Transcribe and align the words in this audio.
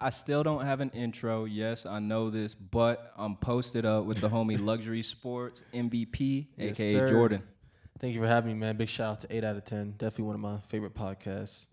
I 0.00 0.10
still 0.10 0.42
don't 0.42 0.64
have 0.64 0.80
an 0.80 0.90
intro. 0.90 1.44
Yes, 1.44 1.84
I 1.86 1.98
know 1.98 2.30
this, 2.30 2.54
but 2.54 3.12
I'm 3.16 3.36
posted 3.36 3.84
up 3.84 4.04
with 4.04 4.20
the 4.20 4.28
homie 4.28 4.58
Luxury 4.64 5.02
Sports 5.02 5.62
MVP, 5.74 6.46
Yes, 6.56 6.80
aka 6.80 6.92
sir. 6.92 7.08
Jordan. 7.10 7.42
Thank 7.98 8.14
you 8.14 8.20
for 8.20 8.26
having 8.26 8.52
me, 8.54 8.58
man. 8.58 8.76
Big 8.76 8.88
shout 8.88 9.10
out 9.12 9.20
to 9.22 9.36
eight 9.36 9.44
out 9.44 9.56
of 9.56 9.64
ten. 9.64 9.92
Definitely 9.98 10.24
one 10.24 10.34
of 10.36 10.40
my 10.40 10.58
favorite 10.68 10.94
podcasts. 10.94 11.66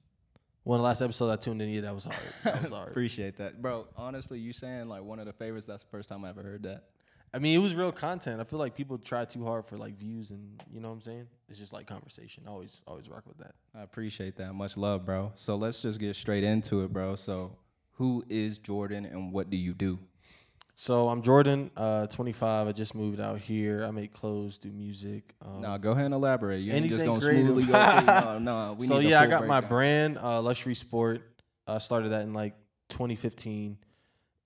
One 0.64 0.78
of 0.78 0.82
the 0.82 0.86
last 0.88 1.02
episodes 1.02 1.32
I 1.32 1.42
tuned 1.42 1.62
in, 1.62 1.70
yeah, 1.70 1.82
that 1.82 1.96
was 1.96 2.04
hard. 2.04 2.18
That 2.44 2.62
was 2.62 2.72
hard. 2.74 2.90
Appreciate 2.90 3.38
that, 3.38 3.62
bro. 3.62 3.88
Honestly, 3.96 4.38
you 4.38 4.52
saying 4.52 4.90
like 4.90 5.02
one 5.04 5.20
of 5.20 5.26
the 5.26 5.32
favorites. 5.32 5.66
That's 5.66 5.84
the 5.84 5.90
first 5.90 6.10
time 6.10 6.26
I 6.26 6.30
ever 6.30 6.44
heard 6.44 6.64
that. 6.64 6.84
I 7.34 7.40
mean, 7.40 7.56
it 7.58 7.62
was 7.62 7.76
real 7.76 7.92
content. 7.92 8.42
I 8.42 8.44
feel 8.46 8.60
like 8.60 8.76
people 8.76 8.98
try 8.98 9.24
too 9.26 9.46
hard 9.46 9.66
for 9.66 9.78
like 9.78 9.98
views, 9.98 10.32
and 10.32 10.62
you 10.70 10.82
know 10.82 10.90
what 10.90 10.96
I'm 10.96 11.02
saying. 11.02 11.28
It's 11.48 11.60
just 11.60 11.72
like 11.72 11.86
conversation. 11.88 12.44
I 12.48 12.50
always, 12.50 12.82
always 12.88 13.10
rock 13.10 13.24
with 13.26 13.38
that. 13.38 13.54
I 13.74 13.84
appreciate 13.84 14.36
that. 14.38 14.54
Much 14.54 14.76
love, 14.76 15.06
bro. 15.06 15.32
So 15.36 15.56
let's 15.56 15.82
just 15.82 16.00
get 16.00 16.16
straight 16.18 16.44
into 16.44 16.84
it, 16.84 16.92
bro. 16.92 17.16
So, 17.16 17.56
who 17.98 18.24
is 18.30 18.60
Jordan 18.60 19.06
and 19.06 19.32
what 19.32 19.50
do 19.50 19.58
you 19.58 19.74
do? 19.74 20.00
So 20.76 21.10
I'm 21.10 21.24
Jordan, 21.24 21.72
uh, 21.76 22.06
25. 22.06 22.68
I 22.68 22.72
just 22.72 22.94
moved 22.94 23.20
out 23.20 23.40
here. 23.40 23.84
I 23.84 23.90
make 23.90 24.14
clothes, 24.14 24.60
do 24.60 24.72
music. 24.72 25.34
Um, 25.44 25.62
Nah, 25.62 25.78
go 25.80 25.92
ahead 25.92 26.06
and 26.06 26.14
elaborate. 26.14 26.60
You 26.60 26.72
ain't 26.74 26.88
just 26.88 27.04
gonna 27.04 27.20
creative. 27.20 27.48
smoothly 27.48 27.64
go 27.64 27.74
through. 27.74 28.06
No, 28.14 28.38
no. 28.40 28.76
We 28.78 28.86
so 28.86 29.00
need 29.00 29.10
yeah, 29.10 29.22
I 29.22 29.28
got 29.28 29.48
my 29.48 29.62
brand, 29.62 30.20
uh, 30.20 30.40
Luxury 30.42 30.76
Sport. 30.76 31.24
I 31.66 31.80
started 31.80 32.10
that 32.10 32.22
in 32.22 32.34
like 32.34 32.54
2015, 32.90 33.78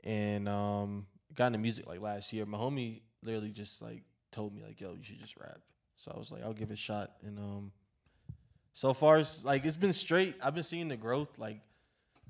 and 0.05 0.47
um, 0.47 1.05
got 1.35 1.47
into 1.47 1.59
music 1.59 1.85
like 1.85 1.99
last 1.99 2.31
year. 2.31 2.45
My 2.45 2.57
homie 2.57 3.01
literally 3.21 3.51
just 3.51 3.81
like 3.81 4.03
told 4.31 4.55
me 4.55 4.63
like, 4.63 4.79
"Yo, 4.79 4.93
you 4.93 5.03
should 5.03 5.19
just 5.19 5.35
rap." 5.37 5.59
So 5.97 6.13
I 6.15 6.17
was 6.17 6.31
like, 6.31 6.43
"I'll 6.43 6.53
give 6.53 6.71
it 6.71 6.75
a 6.75 6.77
shot." 6.77 7.11
And 7.25 7.37
um, 7.37 7.71
so 8.73 8.93
far, 8.93 9.17
it's 9.17 9.43
like 9.43 9.65
it's 9.65 9.75
been 9.75 9.91
straight. 9.93 10.35
I've 10.41 10.55
been 10.55 10.63
seeing 10.63 10.87
the 10.87 10.97
growth. 10.97 11.37
Like, 11.37 11.59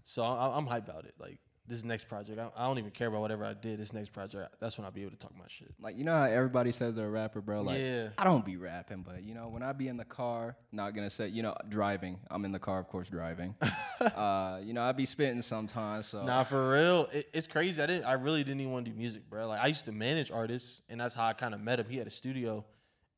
so 0.03 0.23
I, 0.23 0.57
I'm 0.57 0.65
hyped 0.65 0.89
about 0.89 1.05
it. 1.05 1.13
Like 1.19 1.39
this 1.67 1.83
next 1.83 2.09
project, 2.09 2.39
I, 2.39 2.49
I 2.55 2.67
don't 2.67 2.79
even 2.79 2.91
care 2.91 3.07
about 3.07 3.21
whatever 3.21 3.45
I 3.45 3.53
did. 3.53 3.79
This 3.79 3.93
next 3.93 4.09
project, 4.09 4.55
that's 4.59 4.77
when 4.77 4.85
I'll 4.85 4.91
be 4.91 5.01
able 5.01 5.12
to 5.12 5.17
talk 5.17 5.35
my 5.37 5.45
shit. 5.48 5.73
Like 5.79 5.98
you 5.98 6.03
know 6.03 6.15
how 6.15 6.26
everybody 6.26 6.71
says 6.71 6.95
they're 6.95 7.07
a 7.07 7.09
rapper, 7.09 7.39
bro. 7.39 7.62
Like 7.62 7.79
Yeah. 7.79 8.09
I 8.17 8.23
don't 8.23 8.45
be 8.45 8.57
rapping, 8.57 9.03
but 9.03 9.23
you 9.23 9.34
know 9.34 9.48
when 9.48 9.63
I 9.63 9.71
be 9.71 9.87
in 9.87 9.98
the 9.98 10.05
car, 10.05 10.55
not 10.71 10.93
gonna 10.93 11.09
say 11.09 11.27
you 11.27 11.43
know 11.43 11.55
driving. 11.70 12.20
I'm 12.29 12.43
in 12.45 12.51
the 12.51 12.59
car, 12.59 12.79
of 12.79 12.87
course, 12.87 13.09
driving. 13.09 13.55
uh, 14.01 14.59
you 14.63 14.73
know 14.73 14.81
I 14.81 14.91
be 14.91 15.05
spitting 15.05 15.41
sometimes. 15.41 16.07
So 16.07 16.26
Nah, 16.26 16.43
for 16.43 16.71
real, 16.71 17.07
it, 17.13 17.29
it's 17.33 17.48
crazy. 17.48 17.81
I 17.81 17.85
didn't. 17.85 18.05
I 18.05 18.13
really 18.13 18.43
didn't 18.43 18.61
even 18.61 18.73
want 18.73 18.85
to 18.85 18.91
do 18.91 18.98
music, 18.98 19.29
bro. 19.29 19.48
Like 19.48 19.61
I 19.61 19.67
used 19.67 19.85
to 19.85 19.91
manage 19.91 20.31
artists, 20.31 20.81
and 20.89 20.99
that's 20.99 21.15
how 21.15 21.26
I 21.26 21.33
kind 21.33 21.54
of 21.54 21.61
met 21.61 21.79
him. 21.79 21.85
He 21.89 21.98
had 21.98 22.07
a 22.07 22.11
studio, 22.11 22.65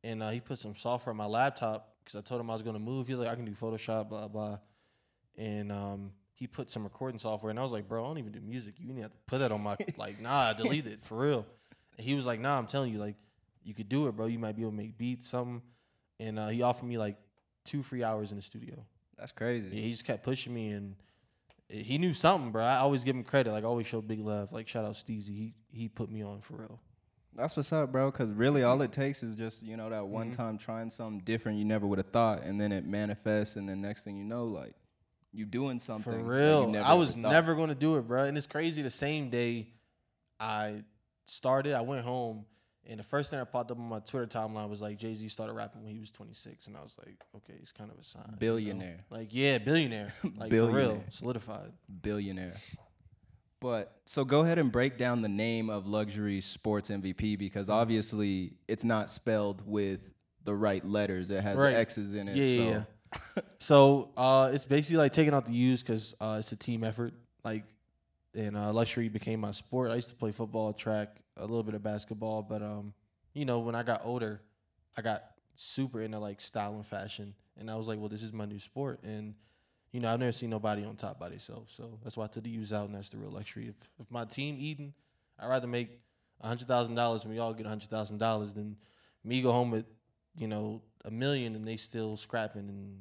and 0.03 0.21
uh, 0.21 0.29
he 0.29 0.39
put 0.39 0.59
some 0.59 0.75
software 0.75 1.11
on 1.11 1.17
my 1.17 1.25
laptop 1.25 1.95
because 2.03 2.17
I 2.17 2.21
told 2.21 2.41
him 2.41 2.49
I 2.49 2.53
was 2.53 2.61
gonna 2.61 2.77
move. 2.79 3.07
He 3.07 3.13
was 3.13 3.21
like, 3.21 3.29
I 3.29 3.35
can 3.35 3.45
do 3.45 3.53
Photoshop, 3.53 4.09
blah 4.09 4.27
blah, 4.27 4.59
and 5.37 5.71
um, 5.71 6.11
he 6.43 6.47
put 6.47 6.69
some 6.69 6.83
recording 6.83 7.19
software, 7.19 7.49
and 7.51 7.57
I 7.57 7.63
was 7.63 7.71
like, 7.71 7.87
bro, 7.87 8.03
I 8.03 8.07
don't 8.09 8.17
even 8.17 8.33
do 8.33 8.41
music. 8.41 8.73
You 8.77 8.91
need 8.91 9.03
to 9.03 9.11
put 9.27 9.37
that 9.39 9.51
on 9.53 9.61
my 9.61 9.77
like, 9.97 10.19
nah, 10.19 10.51
delete 10.51 10.85
it 10.87 11.05
for 11.05 11.17
real. 11.19 11.45
And 11.97 12.05
he 12.05 12.15
was 12.15 12.25
like, 12.25 12.41
nah, 12.41 12.57
I'm 12.57 12.67
telling 12.67 12.91
you, 12.91 12.99
like, 12.99 13.15
you 13.63 13.73
could 13.73 13.87
do 13.87 14.07
it, 14.07 14.11
bro. 14.17 14.25
You 14.25 14.39
might 14.39 14.55
be 14.57 14.63
able 14.63 14.71
to 14.71 14.77
make 14.77 14.97
beats, 14.97 15.27
something. 15.27 15.61
And 16.19 16.37
uh, 16.37 16.49
he 16.49 16.61
offered 16.61 16.85
me 16.87 16.97
like 16.97 17.15
two 17.63 17.81
free 17.81 18.03
hours 18.03 18.31
in 18.31 18.37
the 18.37 18.43
studio. 18.43 18.85
that's 19.17 19.31
crazy. 19.31 19.69
Yeah, 19.71 19.81
he 19.83 19.91
just 19.91 20.03
kept 20.03 20.23
pushing 20.23 20.53
me, 20.53 20.71
and 20.71 20.95
eh, 21.71 21.77
he 21.77 21.97
knew 21.97 22.13
something, 22.13 22.51
bro. 22.51 22.61
I 22.63 22.77
always 22.79 23.05
give 23.05 23.15
him 23.15 23.23
credit. 23.23 23.51
Like, 23.53 23.63
I 23.63 23.67
always 23.67 23.87
show 23.87 24.01
big 24.01 24.19
love. 24.19 24.51
Like, 24.51 24.67
shout 24.67 24.83
out 24.83 24.95
Steezy. 24.95 25.29
He 25.29 25.53
he 25.71 25.87
put 25.87 26.11
me 26.11 26.23
on 26.23 26.41
for 26.41 26.55
real. 26.57 26.79
That's 27.35 27.55
what's 27.57 27.71
up, 27.73 27.91
bro. 27.91 28.11
Because 28.11 28.29
really, 28.31 28.63
all 28.63 28.81
it 28.81 28.91
takes 28.91 29.23
is 29.23 29.35
just 29.35 29.63
you 29.63 29.77
know 29.77 29.89
that 29.89 30.05
one 30.05 30.27
Mm-hmm. 30.27 30.41
time 30.41 30.57
trying 30.57 30.89
something 30.89 31.19
different 31.23 31.57
you 31.57 31.65
never 31.65 31.87
would 31.87 31.99
have 31.99 32.11
thought, 32.11 32.43
and 32.43 32.59
then 32.59 32.71
it 32.73 32.85
manifests, 32.85 33.55
and 33.55 33.67
then 33.69 33.81
next 33.81 34.03
thing 34.03 34.17
you 34.17 34.25
know, 34.25 34.43
like 34.45 34.73
you 35.33 35.45
doing 35.45 35.79
something 35.79 36.13
For 36.13 36.17
real. 36.23 36.69
never 36.69 36.85
I 36.85 36.93
was 36.93 37.15
never 37.17 37.55
gonna 37.55 37.75
do 37.75 37.97
it, 37.97 38.07
bro. 38.07 38.23
And 38.23 38.37
it's 38.37 38.47
crazy. 38.47 38.81
The 38.81 38.91
same 38.91 39.29
day 39.29 39.67
I 40.39 40.83
started, 41.25 41.73
I 41.73 41.81
went 41.81 42.03
home, 42.05 42.45
and 42.85 42.99
the 42.99 43.03
first 43.03 43.29
thing 43.29 43.39
that 43.39 43.51
popped 43.51 43.71
up 43.71 43.79
on 43.79 43.85
my 43.87 43.99
Twitter 43.99 44.27
timeline 44.27 44.69
was 44.69 44.81
like 44.81 44.97
Jay 44.97 45.13
Z 45.15 45.27
started 45.29 45.53
rapping 45.53 45.83
when 45.83 45.93
he 45.93 45.99
was 45.99 46.11
26, 46.11 46.67
and 46.67 46.75
I 46.77 46.81
was 46.81 46.97
like, 47.05 47.15
okay, 47.37 47.53
it's 47.61 47.71
kind 47.71 47.89
of 47.91 47.97
a 47.97 48.03
sign. 48.03 48.23
you 48.25 48.31
know? 48.31 48.37
Billionaire. 48.39 49.05
Like, 49.09 49.29
yeah, 49.33 49.57
billionaire. 49.57 50.13
Like 50.37 50.49
for 50.51 50.65
real, 50.69 51.03
solidified. 51.09 51.71
billionaire. 52.01 52.55
But 53.59 53.95
so 54.05 54.25
go 54.25 54.41
ahead 54.41 54.59
and 54.59 54.71
break 54.71 54.97
down 54.97 55.21
the 55.21 55.29
name 55.29 55.69
of 55.69 55.87
luxury 55.87 56.41
sports 56.41 56.89
MVP 56.89 57.37
because 57.39 57.67
Mm-hmm. 57.67 57.79
obviously 57.79 58.53
it's 58.67 58.83
not 58.83 59.09
spelled 59.09 59.61
with 59.65 60.01
the 60.43 60.53
right 60.53 60.83
letters. 60.83 61.29
It 61.31 61.41
has 61.41 61.55
Right. 61.55 61.75
X's 61.75 62.13
in 62.13 62.27
it. 62.27 62.35
Yeah, 62.35 62.55
so 62.57 62.61
yeah, 62.61 62.69
yeah. 62.69 62.83
so 63.59 64.09
uh, 64.17 64.51
it's 64.53 64.65
basically 64.65 64.97
like 64.97 65.11
taking 65.11 65.33
out 65.33 65.45
the 65.45 65.53
U's 65.53 65.81
because 65.81 66.15
uh, 66.19 66.37
it's 66.39 66.51
a 66.51 66.55
team 66.55 66.83
effort. 66.83 67.13
Like, 67.43 67.63
and 68.35 68.57
uh, 68.57 68.71
luxury 68.71 69.09
became 69.09 69.39
my 69.39 69.51
sport. 69.51 69.91
I 69.91 69.95
used 69.95 70.09
to 70.09 70.15
play 70.15 70.31
football, 70.31 70.73
track, 70.73 71.17
a 71.37 71.41
little 71.41 71.63
bit 71.63 71.75
of 71.75 71.83
basketball, 71.83 72.41
but 72.41 72.61
um, 72.61 72.93
you 73.33 73.45
know, 73.45 73.59
when 73.59 73.75
I 73.75 73.83
got 73.83 74.01
older, 74.03 74.41
I 74.97 75.01
got 75.01 75.23
super 75.55 76.01
into 76.01 76.19
like 76.19 76.41
style 76.41 76.75
and 76.75 76.85
fashion, 76.85 77.33
and 77.59 77.69
I 77.69 77.75
was 77.75 77.87
like, 77.87 77.99
well, 77.99 78.09
this 78.09 78.23
is 78.23 78.33
my 78.33 78.45
new 78.45 78.59
sport, 78.59 78.99
and 79.03 79.35
you 79.91 79.99
know, 79.99 80.11
I've 80.11 80.19
never 80.19 80.31
seen 80.31 80.49
nobody 80.49 80.83
on 80.83 80.95
top 80.95 81.19
by 81.19 81.29
themselves, 81.29 81.73
so 81.75 81.99
that's 82.03 82.17
why 82.17 82.25
I 82.25 82.27
took 82.27 82.43
the 82.43 82.49
U's 82.51 82.73
out, 82.73 82.85
and 82.85 82.95
that's 82.95 83.09
the 83.09 83.17
real 83.17 83.31
luxury. 83.31 83.67
If 83.67 83.75
if 83.99 84.09
my 84.09 84.25
team 84.25 84.55
eating, 84.59 84.93
I'd 85.39 85.49
rather 85.49 85.67
make 85.67 85.99
hundred 86.41 86.67
thousand 86.67 86.95
dollars, 86.95 87.23
and 87.23 87.31
we 87.31 87.39
all 87.39 87.53
get 87.53 87.65
hundred 87.65 87.89
thousand 87.89 88.17
dollars, 88.17 88.53
than 88.53 88.77
me 89.23 89.41
go 89.41 89.51
home 89.51 89.71
with 89.71 89.85
you 90.35 90.47
know, 90.47 90.81
a 91.05 91.11
million 91.11 91.55
and 91.55 91.67
they 91.67 91.77
still 91.77 92.17
scrapping 92.17 92.69
and 92.69 92.99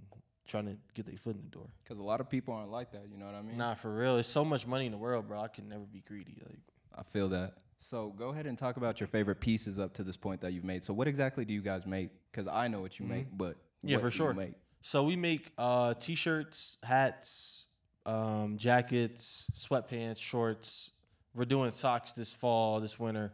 trying 0.49 0.67
to 0.67 0.77
get 0.95 1.07
their 1.07 1.17
foot 1.17 1.37
in 1.37 1.43
the 1.43 1.49
door. 1.49 1.67
Because 1.83 1.99
a 1.99 2.03
lot 2.03 2.21
of 2.21 2.29
people 2.29 2.53
aren't 2.55 2.71
like 2.71 2.93
that. 2.93 3.03
You 3.11 3.17
know 3.19 3.27
what 3.27 3.35
I 3.35 3.43
mean? 3.43 3.57
Nah, 3.57 3.75
for 3.75 3.95
real. 3.95 4.15
There's 4.15 4.27
so 4.27 4.45
much 4.45 4.67
money 4.67 4.87
in 4.87 4.93
the 4.93 4.99
world, 4.99 5.29
bro. 5.29 5.41
I 5.41 5.49
can 5.49 5.69
never 5.69 5.85
be 5.85 6.01
greedy. 6.01 6.37
Like, 6.47 6.59
I 6.97 7.03
feel 7.03 7.29
that. 7.31 7.55
So 7.79 8.11
go 8.11 8.29
ahead 8.29 8.47
and 8.47 8.57
talk 8.57 8.77
about 8.77 9.01
your 9.01 9.07
favorite 9.09 9.41
pieces 9.41 9.79
up 9.79 9.95
to 9.95 10.05
this 10.05 10.17
point 10.17 10.41
that 10.43 10.53
you've 10.53 10.65
made. 10.65 10.85
So 10.85 10.93
what 10.93 11.09
exactly 11.09 11.45
do 11.45 11.53
you 11.55 11.63
guys 11.63 11.87
make? 11.87 12.11
Because 12.31 12.47
I 12.47 12.69
know 12.69 12.81
what 12.81 12.99
you 12.99 13.07
make, 13.07 13.27
but 13.37 13.57
Mm-hmm. 13.83 13.89
Yeah, 13.89 13.97
what 13.97 14.03
for 14.03 14.11
do 14.11 14.15
you 14.15 14.17
sure. 14.19 14.33
Make? 14.35 14.53
so 14.81 15.03
we 15.03 15.17
make 15.17 15.51
uh, 15.59 15.95
t-shirts, 15.95 16.77
hats, 16.85 17.67
um, 18.07 18.57
jackets, 18.59 19.49
sweatpants, 19.59 20.19
shorts. 20.19 20.93
We're 21.35 21.47
doing 21.47 21.73
socks 21.73 22.13
this 22.13 22.33
fall, 22.33 22.79
this 22.79 22.99
winter. 23.01 23.33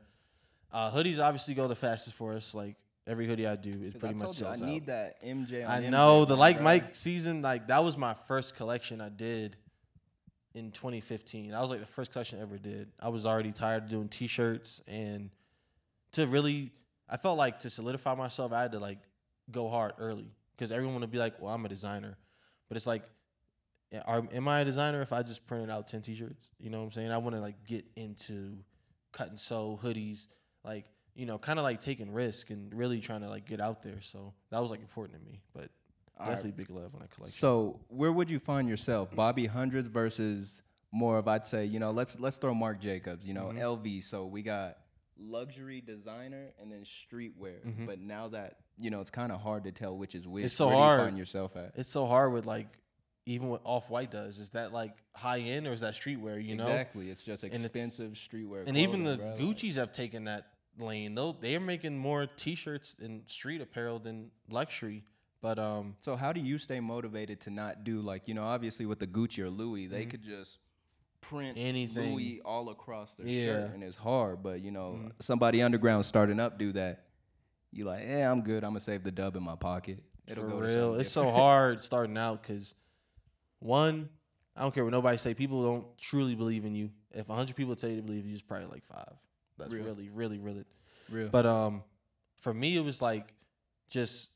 Uh, 0.72 0.90
hoodies 0.90 1.22
obviously 1.22 1.52
go 1.54 1.68
the 1.68 1.76
fastest 1.76 2.16
for 2.16 2.32
us. 2.34 2.54
Like 2.54 2.76
every 3.08 3.26
hoodie 3.26 3.46
I 3.46 3.56
do 3.56 3.70
is 3.82 3.94
pretty 3.94 4.14
I 4.14 4.18
much 4.18 4.22
told 4.22 4.40
you 4.40 4.46
I 4.46 4.52
out. 4.52 4.60
need 4.60 4.86
that 4.86 5.22
MJ. 5.24 5.64
On 5.64 5.70
I 5.70 5.80
MJ 5.80 5.90
know 5.90 6.24
the 6.24 6.36
like 6.36 6.56
bro. 6.56 6.64
Mike 6.64 6.94
season, 6.94 7.42
like 7.42 7.68
that 7.68 7.82
was 7.82 7.96
my 7.96 8.14
first 8.26 8.54
collection 8.54 9.00
I 9.00 9.08
did 9.08 9.56
in 10.54 10.70
2015. 10.70 11.50
That 11.50 11.60
was 11.60 11.70
like 11.70 11.80
the 11.80 11.86
first 11.86 12.12
collection 12.12 12.38
I 12.38 12.42
ever 12.42 12.58
did. 12.58 12.90
I 13.00 13.08
was 13.08 13.26
already 13.26 13.52
tired 13.52 13.84
of 13.84 13.88
doing 13.88 14.08
t-shirts 14.08 14.82
and 14.86 15.30
to 16.12 16.26
really, 16.26 16.72
I 17.08 17.16
felt 17.16 17.38
like 17.38 17.60
to 17.60 17.70
solidify 17.70 18.14
myself, 18.14 18.52
I 18.52 18.62
had 18.62 18.72
to 18.72 18.78
like 18.78 18.98
go 19.50 19.68
hard 19.68 19.94
early 19.98 20.30
because 20.56 20.70
everyone 20.72 21.00
would 21.00 21.10
be 21.10 21.18
like, 21.18 21.40
"Well, 21.40 21.52
I'm 21.54 21.64
a 21.64 21.68
designer," 21.68 22.16
but 22.68 22.76
it's 22.76 22.86
like, 22.86 23.02
are, 24.04 24.22
am 24.32 24.48
I 24.48 24.60
a 24.60 24.64
designer 24.64 25.00
if 25.00 25.12
I 25.12 25.22
just 25.22 25.46
printed 25.46 25.70
out 25.70 25.88
10 25.88 26.02
t-shirts? 26.02 26.50
You 26.58 26.70
know 26.70 26.78
what 26.78 26.84
I'm 26.84 26.90
saying? 26.92 27.10
I 27.10 27.18
want 27.18 27.36
to 27.36 27.40
like 27.40 27.64
get 27.64 27.84
into 27.96 28.58
cut 29.12 29.28
and 29.28 29.38
sew 29.38 29.78
hoodies, 29.82 30.28
like 30.64 30.86
you 31.18 31.26
know, 31.26 31.36
kind 31.36 31.58
of 31.58 31.64
like 31.64 31.80
taking 31.80 32.12
risk 32.12 32.48
and 32.50 32.72
really 32.72 33.00
trying 33.00 33.20
to 33.22 33.28
like 33.28 33.44
get 33.44 33.60
out 33.60 33.82
there. 33.82 34.00
So 34.00 34.32
that 34.50 34.60
was 34.62 34.70
like 34.70 34.80
important 34.80 35.18
to 35.18 35.24
me, 35.30 35.40
but 35.52 35.68
All 36.16 36.26
right. 36.26 36.28
definitely 36.36 36.52
big 36.52 36.70
love 36.70 36.94
when 36.94 37.02
I 37.02 37.06
collect. 37.14 37.32
So 37.34 37.80
where 37.88 38.12
would 38.12 38.30
you 38.30 38.38
find 38.38 38.68
yourself, 38.68 39.14
Bobby 39.14 39.46
Hundreds 39.46 39.88
versus 39.88 40.62
more 40.92 41.18
of 41.18 41.28
I'd 41.28 41.46
say 41.46 41.66
you 41.66 41.80
know 41.80 41.90
let's 41.90 42.18
let's 42.18 42.38
throw 42.38 42.54
Marc 42.54 42.80
Jacobs, 42.80 43.26
you 43.26 43.34
know 43.34 43.46
Mm-hmm. 43.46 43.58
LV. 43.58 44.04
So 44.04 44.24
we 44.26 44.42
got 44.42 44.78
luxury 45.20 45.80
designer 45.80 46.46
and 46.60 46.70
then 46.70 46.82
streetwear. 46.84 47.56
But 47.86 48.00
now 48.00 48.28
that 48.28 48.58
you 48.80 48.90
know 48.90 49.00
it's 49.00 49.10
kind 49.10 49.32
of 49.32 49.40
hard 49.40 49.64
to 49.64 49.72
tell 49.72 49.96
which 49.98 50.14
is 50.14 50.26
which. 50.26 50.42
Mm-hmm. 50.42 50.46
It's 50.46 50.54
so 50.54 50.66
where 50.68 50.76
Do 50.76 50.80
hard. 50.80 51.00
you 51.00 51.06
find 51.06 51.18
yourself 51.18 51.56
at? 51.56 51.72
it's 51.74 51.88
so 51.90 52.06
hard 52.06 52.32
with 52.32 52.46
like 52.46 52.68
even 53.26 53.48
what 53.48 53.60
Off 53.64 53.90
White 53.90 54.10
does. 54.10 54.38
Is 54.38 54.50
that 54.50 54.72
like 54.72 54.94
high 55.14 55.40
end 55.40 55.66
or 55.66 55.72
is 55.72 55.80
that 55.80 55.94
streetwear? 55.94 56.42
You 56.42 56.54
know, 56.56 56.64
exactly. 56.66 57.10
It's 57.10 57.22
just 57.24 57.42
it's- 57.44 57.62
expensive 57.64 58.12
streetwear. 58.12 58.66
and 58.68 58.76
even 58.76 59.02
the 59.04 59.16
bro, 59.16 59.26
like- 59.26 59.38
Gucci's 59.38 59.74
have 59.76 59.92
taken 59.92 60.24
that 60.24 60.46
lane. 60.80 61.14
Though 61.14 61.32
they're 61.38 61.60
making 61.60 61.96
more 61.98 62.26
T-shirts 62.26 62.96
and 63.02 63.22
street 63.26 63.60
apparel 63.60 63.98
than 63.98 64.30
luxury. 64.50 65.04
But 65.40 65.58
um, 65.58 65.94
So 66.00 66.16
how 66.16 66.32
do 66.32 66.40
you 66.40 66.58
stay 66.58 66.80
motivated 66.80 67.40
to 67.42 67.50
not 67.50 67.84
do 67.84 68.00
like 68.00 68.26
you 68.28 68.34
know 68.34 68.44
obviously 68.44 68.86
with 68.86 68.98
the 68.98 69.06
Gucci 69.06 69.38
or 69.40 69.50
Louis 69.50 69.86
they 69.86 70.04
could 70.04 70.22
just 70.22 70.58
print 71.20 71.56
Mm-hmm. 71.56 71.66
Anything. 71.66 72.12
Louis 72.14 72.40
all 72.44 72.70
across 72.70 73.14
their 73.14 73.26
Yeah. 73.26 73.46
Mm-hmm. 73.46 73.60
shirt 73.66 73.74
and 73.74 73.82
it's 73.84 73.96
hard 73.96 74.42
but 74.42 74.60
you 74.62 74.70
know 74.70 74.98
somebody 75.20 75.62
underground 75.62 76.06
starting 76.06 76.38
up 76.40 76.58
do 76.58 76.72
that 76.72 77.04
you 77.72 77.84
like 77.84 78.04
yeah 78.06 78.30
I'm 78.30 78.42
good 78.42 78.64
I'm 78.64 78.70
gonna 78.70 78.80
save 78.80 79.02
the 79.04 79.12
dub 79.12 79.36
in 79.36 79.42
my 79.42 79.54
pocket 79.56 79.98
it'll 80.26 80.44
for 80.44 80.50
go 80.50 80.60
to 80.60 80.66
real, 80.66 80.94
it's 80.94 81.10
so 81.10 81.30
hard 81.30 81.82
starting 81.84 82.16
out 82.18 82.42
because 82.42 82.74
one, 83.60 84.08
I 84.56 84.62
don't 84.62 84.74
care 84.74 84.84
what 84.84 84.92
nobody 84.92 85.18
say. 85.18 85.34
People 85.34 85.62
don't 85.64 85.98
truly 85.98 86.34
believe 86.34 86.64
in 86.64 86.74
you. 86.74 86.90
If 87.12 87.26
hundred 87.26 87.56
people 87.56 87.74
tell 87.76 87.90
you 87.90 87.96
to 87.96 88.02
believe 88.02 88.26
you, 88.26 88.32
it's 88.34 88.42
probably 88.42 88.66
like 88.68 88.84
five. 88.84 89.14
That's 89.58 89.72
Real. 89.72 89.84
really, 89.84 90.08
really, 90.08 90.38
really. 90.38 90.64
real 91.10 91.28
But 91.28 91.46
um, 91.46 91.82
for 92.40 92.54
me, 92.54 92.76
it 92.76 92.84
was 92.84 93.02
like 93.02 93.34
just 93.90 94.30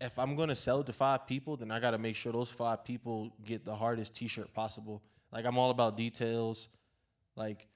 if 0.00 0.18
I'm 0.18 0.36
gonna 0.36 0.54
sell 0.54 0.80
it 0.80 0.86
to 0.86 0.92
five 0.92 1.26
people, 1.26 1.56
then 1.56 1.70
I 1.70 1.80
gotta 1.80 1.98
make 1.98 2.16
sure 2.16 2.32
those 2.32 2.50
five 2.50 2.84
people 2.84 3.32
get 3.44 3.64
the 3.64 3.74
hardest 3.74 4.14
T-shirt 4.14 4.52
possible. 4.54 5.02
Like 5.32 5.44
I'm 5.44 5.58
all 5.58 5.70
about 5.70 5.96
details. 5.96 6.68
Like 7.36 7.66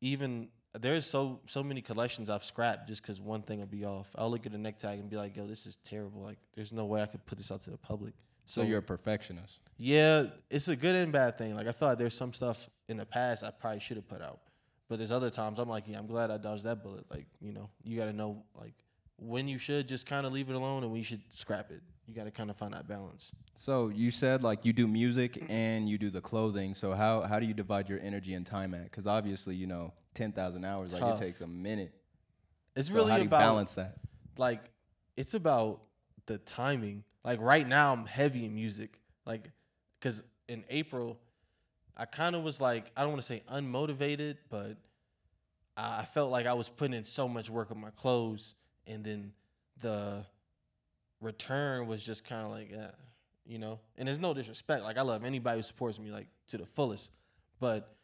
even 0.00 0.48
there's 0.78 1.04
so 1.04 1.40
so 1.46 1.62
many 1.62 1.82
collections 1.82 2.30
I've 2.30 2.44
scrapped 2.44 2.88
just 2.88 3.02
because 3.02 3.20
one 3.20 3.42
thing 3.42 3.58
will 3.58 3.66
be 3.66 3.84
off. 3.84 4.10
I'll 4.16 4.30
look 4.30 4.46
at 4.46 4.52
the 4.52 4.58
neck 4.58 4.78
tag 4.78 4.98
and 4.98 5.10
be 5.10 5.16
like, 5.16 5.36
"Yo, 5.36 5.46
this 5.46 5.66
is 5.66 5.76
terrible. 5.84 6.22
Like, 6.22 6.38
there's 6.54 6.72
no 6.72 6.84
way 6.86 7.02
I 7.02 7.06
could 7.06 7.24
put 7.26 7.38
this 7.38 7.50
out 7.50 7.62
to 7.62 7.70
the 7.70 7.76
public." 7.76 8.14
So 8.44 8.62
you're 8.62 8.78
a 8.78 8.82
perfectionist. 8.82 9.60
Yeah, 9.76 10.26
it's 10.48 10.68
a 10.68 10.76
good 10.76 10.96
and 10.96 11.12
bad 11.12 11.38
thing. 11.38 11.54
Like 11.54 11.66
I 11.66 11.72
feel 11.72 11.88
like 11.88 11.98
there's 11.98 12.14
some 12.14 12.32
stuff 12.32 12.68
in 12.88 12.96
the 12.96 13.06
past 13.06 13.44
I 13.44 13.50
probably 13.50 13.80
should 13.80 13.96
have 13.96 14.08
put 14.08 14.22
out, 14.22 14.40
but 14.90 14.98
there's 14.98 15.12
other 15.12 15.30
times 15.30 15.58
I'm 15.60 15.68
like, 15.68 15.84
yeah, 15.86 15.98
I'm 15.98 16.06
glad 16.08 16.30
I 16.32 16.36
dodged 16.36 16.64
that 16.64 16.82
bullet. 16.82 17.06
Like 17.10 17.26
you 17.40 17.52
know, 17.52 17.70
you 17.84 17.96
got 17.96 18.06
to 18.06 18.12
know 18.12 18.42
like 18.60 18.74
when 19.16 19.48
you 19.48 19.56
should 19.56 19.86
just 19.88 20.04
kind 20.04 20.26
of 20.26 20.32
leave 20.32 20.50
it 20.50 20.54
alone 20.56 20.82
and 20.82 20.90
when 20.90 20.98
you 20.98 21.04
should 21.04 21.22
scrap 21.30 21.70
it. 21.70 21.80
You 22.06 22.14
got 22.16 22.24
to 22.24 22.32
kind 22.32 22.50
of 22.50 22.56
find 22.56 22.74
that 22.74 22.88
balance. 22.88 23.30
So 23.54 23.88
you 23.88 24.10
said 24.10 24.42
like 24.42 24.64
you 24.64 24.72
do 24.72 24.88
music 24.88 25.44
and 25.48 25.88
you 25.88 25.96
do 25.96 26.10
the 26.10 26.20
clothing. 26.20 26.74
So 26.74 26.92
how 26.92 27.22
how 27.22 27.38
do 27.38 27.46
you 27.46 27.54
divide 27.54 27.88
your 27.88 28.00
energy 28.00 28.34
and 28.34 28.44
time 28.44 28.74
at? 28.74 28.84
Because 28.84 29.06
obviously 29.06 29.54
you 29.54 29.68
know 29.68 29.94
ten 30.12 30.32
thousand 30.32 30.64
hours 30.64 30.92
like 30.92 31.04
it 31.14 31.18
takes 31.18 31.40
a 31.40 31.46
minute. 31.46 31.94
It's 32.74 32.88
So 32.88 32.94
really 32.94 33.10
how 33.12 33.16
do 33.16 33.22
you 33.22 33.28
about 33.28 33.38
balance 33.40 33.74
that? 33.76 33.96
like 34.36 34.70
it's 35.16 35.34
about 35.34 35.82
the 36.26 36.38
timing. 36.38 37.04
Like 37.24 37.40
right 37.40 37.66
now, 37.68 37.92
I'm 37.92 38.06
heavy 38.06 38.44
in 38.44 38.54
music. 38.54 38.98
Like, 39.26 39.50
cause 40.00 40.22
in 40.48 40.64
April, 40.70 41.20
I 41.96 42.04
kind 42.04 42.34
of 42.34 42.42
was 42.42 42.60
like, 42.60 42.90
I 42.96 43.02
don't 43.02 43.10
want 43.10 43.22
to 43.22 43.26
say 43.26 43.42
unmotivated, 43.52 44.36
but 44.48 44.76
I 45.76 46.04
felt 46.04 46.30
like 46.30 46.46
I 46.46 46.54
was 46.54 46.68
putting 46.68 46.94
in 46.94 47.04
so 47.04 47.28
much 47.28 47.48
work 47.50 47.70
on 47.70 47.80
my 47.80 47.90
clothes, 47.90 48.54
and 48.86 49.04
then 49.04 49.32
the 49.80 50.24
return 51.20 51.86
was 51.86 52.04
just 52.04 52.24
kind 52.24 52.44
of 52.44 52.50
like, 52.50 52.70
eh, 52.72 52.90
you 53.46 53.58
know. 53.58 53.80
And 53.96 54.08
there's 54.08 54.18
no 54.18 54.34
disrespect. 54.34 54.84
Like 54.84 54.98
I 54.98 55.02
love 55.02 55.24
anybody 55.24 55.58
who 55.58 55.62
supports 55.62 55.98
me 55.98 56.10
like 56.10 56.26
to 56.48 56.58
the 56.58 56.66
fullest, 56.66 57.10
but 57.60 57.96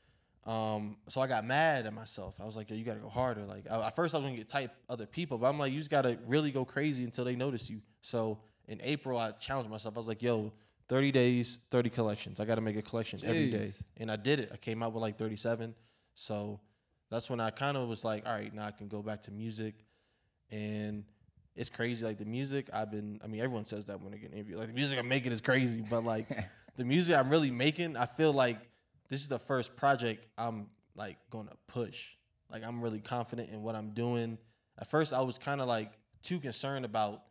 um, 0.46 0.96
so 1.08 1.20
I 1.20 1.26
got 1.26 1.44
mad 1.44 1.86
at 1.86 1.92
myself. 1.92 2.36
I 2.40 2.44
was 2.44 2.56
like, 2.56 2.70
Yo, 2.70 2.76
you 2.76 2.84
gotta 2.84 3.00
go 3.00 3.08
harder. 3.08 3.44
Like 3.44 3.64
I, 3.70 3.86
at 3.86 3.96
first 3.96 4.14
I 4.14 4.18
was 4.18 4.24
gonna 4.24 4.36
get 4.36 4.48
type 4.48 4.70
other 4.88 5.06
people, 5.06 5.38
but 5.38 5.48
I'm 5.48 5.58
like, 5.58 5.72
you 5.72 5.78
just 5.78 5.90
gotta 5.90 6.18
really 6.26 6.50
go 6.50 6.64
crazy 6.64 7.04
until 7.04 7.24
they 7.24 7.36
notice 7.36 7.68
you. 7.68 7.80
So 8.00 8.38
in 8.68 8.80
April, 8.82 9.18
I 9.18 9.32
challenged 9.32 9.70
myself. 9.70 9.96
I 9.96 9.98
was 9.98 10.08
like, 10.08 10.22
yo, 10.22 10.52
30 10.88 11.12
days, 11.12 11.58
30 11.70 11.90
collections. 11.90 12.40
I 12.40 12.44
gotta 12.44 12.60
make 12.60 12.76
a 12.76 12.82
collection 12.82 13.20
every 13.24 13.50
day. 13.50 13.72
And 13.96 14.10
I 14.10 14.16
did 14.16 14.40
it. 14.40 14.50
I 14.52 14.56
came 14.56 14.82
out 14.82 14.92
with 14.92 15.02
like 15.02 15.18
37. 15.18 15.74
So 16.14 16.60
that's 17.10 17.28
when 17.28 17.40
I 17.40 17.50
kind 17.50 17.76
of 17.76 17.88
was 17.88 18.04
like, 18.04 18.26
all 18.26 18.32
right, 18.32 18.52
now 18.52 18.66
I 18.66 18.70
can 18.70 18.88
go 18.88 19.02
back 19.02 19.22
to 19.22 19.30
music. 19.30 19.74
And 20.50 21.04
it's 21.56 21.70
crazy. 21.70 22.04
Like 22.04 22.18
the 22.18 22.24
music, 22.24 22.68
I've 22.72 22.90
been, 22.90 23.20
I 23.24 23.26
mean, 23.26 23.40
everyone 23.40 23.64
says 23.64 23.86
that 23.86 24.00
when 24.00 24.12
they 24.12 24.18
get 24.18 24.32
interviewed. 24.32 24.58
Like 24.58 24.68
the 24.68 24.74
music 24.74 24.98
I'm 24.98 25.08
making 25.08 25.32
is 25.32 25.40
crazy, 25.40 25.82
but 25.88 26.04
like 26.04 26.28
the 26.76 26.84
music 26.84 27.16
I'm 27.16 27.30
really 27.30 27.50
making, 27.50 27.96
I 27.96 28.06
feel 28.06 28.32
like 28.32 28.58
this 29.08 29.20
is 29.20 29.28
the 29.28 29.38
first 29.38 29.76
project 29.76 30.26
I'm 30.36 30.68
like 30.94 31.16
gonna 31.30 31.56
push. 31.66 32.16
Like 32.50 32.64
I'm 32.64 32.80
really 32.80 33.00
confident 33.00 33.50
in 33.50 33.62
what 33.62 33.74
I'm 33.74 33.90
doing. 33.90 34.38
At 34.78 34.86
first, 34.86 35.12
I 35.12 35.22
was 35.22 35.38
kind 35.38 35.60
of 35.60 35.68
like 35.68 35.92
too 36.22 36.38
concerned 36.38 36.84
about 36.84 37.22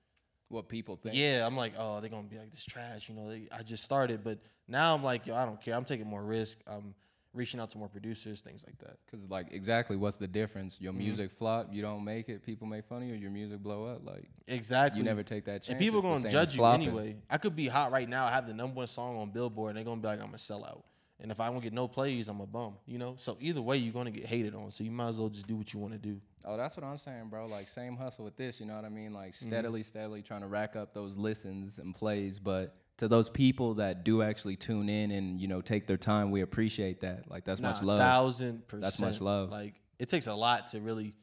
What 0.50 0.70
people 0.70 0.96
think? 0.96 1.16
yeah, 1.16 1.46
I'm 1.46 1.58
like, 1.58 1.74
oh, 1.78 2.00
they're 2.02 2.10
gonna 2.10 2.28
be 2.28 2.38
like 2.38 2.52
this 2.52 2.64
trash, 2.64 3.10
you 3.10 3.16
know. 3.16 3.28
They, 3.30 3.48
I 3.52 3.64
just 3.64 3.84
started, 3.84 4.24
but 4.24 4.40
now 4.68 4.94
I'm 4.94 5.04
like, 5.04 5.26
yo, 5.26 5.36
I 5.36 5.46
don't 5.46 5.60
care. 5.62 5.74
I'm 5.76 5.86
taking 5.86 6.06
more 6.08 6.24
risk. 6.24 6.60
I'm 6.68 6.94
reaching 7.34 7.60
out 7.60 7.70
to 7.72 7.78
more 7.78 7.90
producers, 7.90 8.42
things 8.42 8.64
like 8.66 8.78
that. 8.78 8.98
Because 9.06 9.30
like 9.30 9.48
exactly, 9.52 9.98
what's 9.98 10.18
the 10.18 10.28
difference? 10.28 10.80
Your 10.80 10.94
Mhm. 10.94 10.98
music 10.98 11.32
flop, 11.32 11.70
you 11.74 11.82
don't 11.82 12.04
make 12.04 12.30
it, 12.30 12.44
people 12.46 12.68
make 12.68 12.86
fun 12.86 13.02
of 13.02 13.08
you. 13.10 13.16
Your 13.16 13.32
music 13.32 13.62
blow 13.62 13.86
up, 13.86 14.06
like 14.06 14.30
Exactly. 14.48 15.00
you 15.00 15.04
never 15.04 15.24
take 15.24 15.46
that 15.46 15.64
chance. 15.64 15.70
and 15.70 15.80
people 15.80 15.98
It's 16.00 16.22
gonna 16.22 16.32
judge 16.32 16.52
you 16.54 16.60
flopping. 16.60 16.88
anyway. 16.90 17.16
I 17.30 17.38
could 17.40 17.56
be 17.56 17.68
hot 17.68 17.92
right 17.92 18.08
now, 18.08 18.26
I 18.26 18.32
have 18.32 18.48
the 18.48 18.54
number 18.54 18.76
one 18.76 18.88
song 18.88 19.18
on 19.18 19.32
Billboard, 19.32 19.70
and 19.72 19.78
they're 19.78 19.84
gonna 19.84 20.00
be 20.02 20.08
like, 20.08 20.22
I'm 20.22 20.34
a 20.34 20.38
sellout. 20.38 20.84
And 21.22 21.32
if 21.32 21.40
I 21.40 21.50
don't 21.50 21.62
get 21.62 21.72
no 21.72 21.88
plays, 21.88 22.28
I'm 22.28 22.42
a 22.42 22.46
bum. 22.46 22.76
You 22.86 22.98
know. 22.98 23.16
So 23.18 23.38
either 23.40 23.62
way, 23.62 23.78
you're 23.78 23.94
gonna 23.94 24.12
get 24.12 24.26
hated 24.26 24.54
on. 24.54 24.72
So 24.72 24.84
you 24.84 24.92
might 24.92 25.08
as 25.10 25.18
well 25.18 25.30
just 25.30 25.48
do 25.48 25.56
what 25.56 25.74
you 25.74 25.80
want 25.80 25.94
to 25.94 26.00
do. 26.00 26.20
Oh, 26.44 26.58
that's 26.58 26.76
what 26.76 26.84
I'm 26.84 26.98
saying, 26.98 27.30
bro. 27.30 27.48
Like 27.48 27.68
same 27.68 27.96
hustle 27.96 28.26
with 28.26 28.36
this, 28.36 28.60
you 28.60 28.66
know 28.66 28.76
what 28.76 28.86
I 28.86 28.90
mean? 28.90 29.14
Like 29.14 29.32
Mm-hmm. 29.32 29.46
steadily, 29.48 29.84
steadily 29.84 30.22
trying 30.22 30.42
to 30.42 30.48
rack 30.48 30.76
up 30.76 30.94
those 30.94 31.16
listens 31.16 31.80
and 31.80 31.96
plays. 31.96 32.38
But 32.38 32.76
to 32.98 33.08
those 33.08 33.30
people 33.30 33.76
that 33.76 34.04
do 34.04 34.22
actually 34.22 34.56
tune 34.56 34.88
in 34.90 35.12
and 35.12 35.40
you 35.40 35.48
know 35.48 35.62
take 35.62 35.88
their 35.88 35.98
time, 35.98 36.32
we 36.32 36.42
appreciate 36.42 37.02
that. 37.02 37.30
Like 37.32 37.46
that's 37.46 37.62
much 37.62 37.82
love. 37.82 37.98
Thousand 38.00 38.68
percent. 38.68 38.84
That's 38.84 39.00
much 39.00 39.22
love. 39.22 39.52
Like 39.52 39.76
it 40.00 40.10
takes 40.10 40.28
a 40.28 40.34
lot 40.36 40.68
to 40.68 40.82
really 40.82 41.14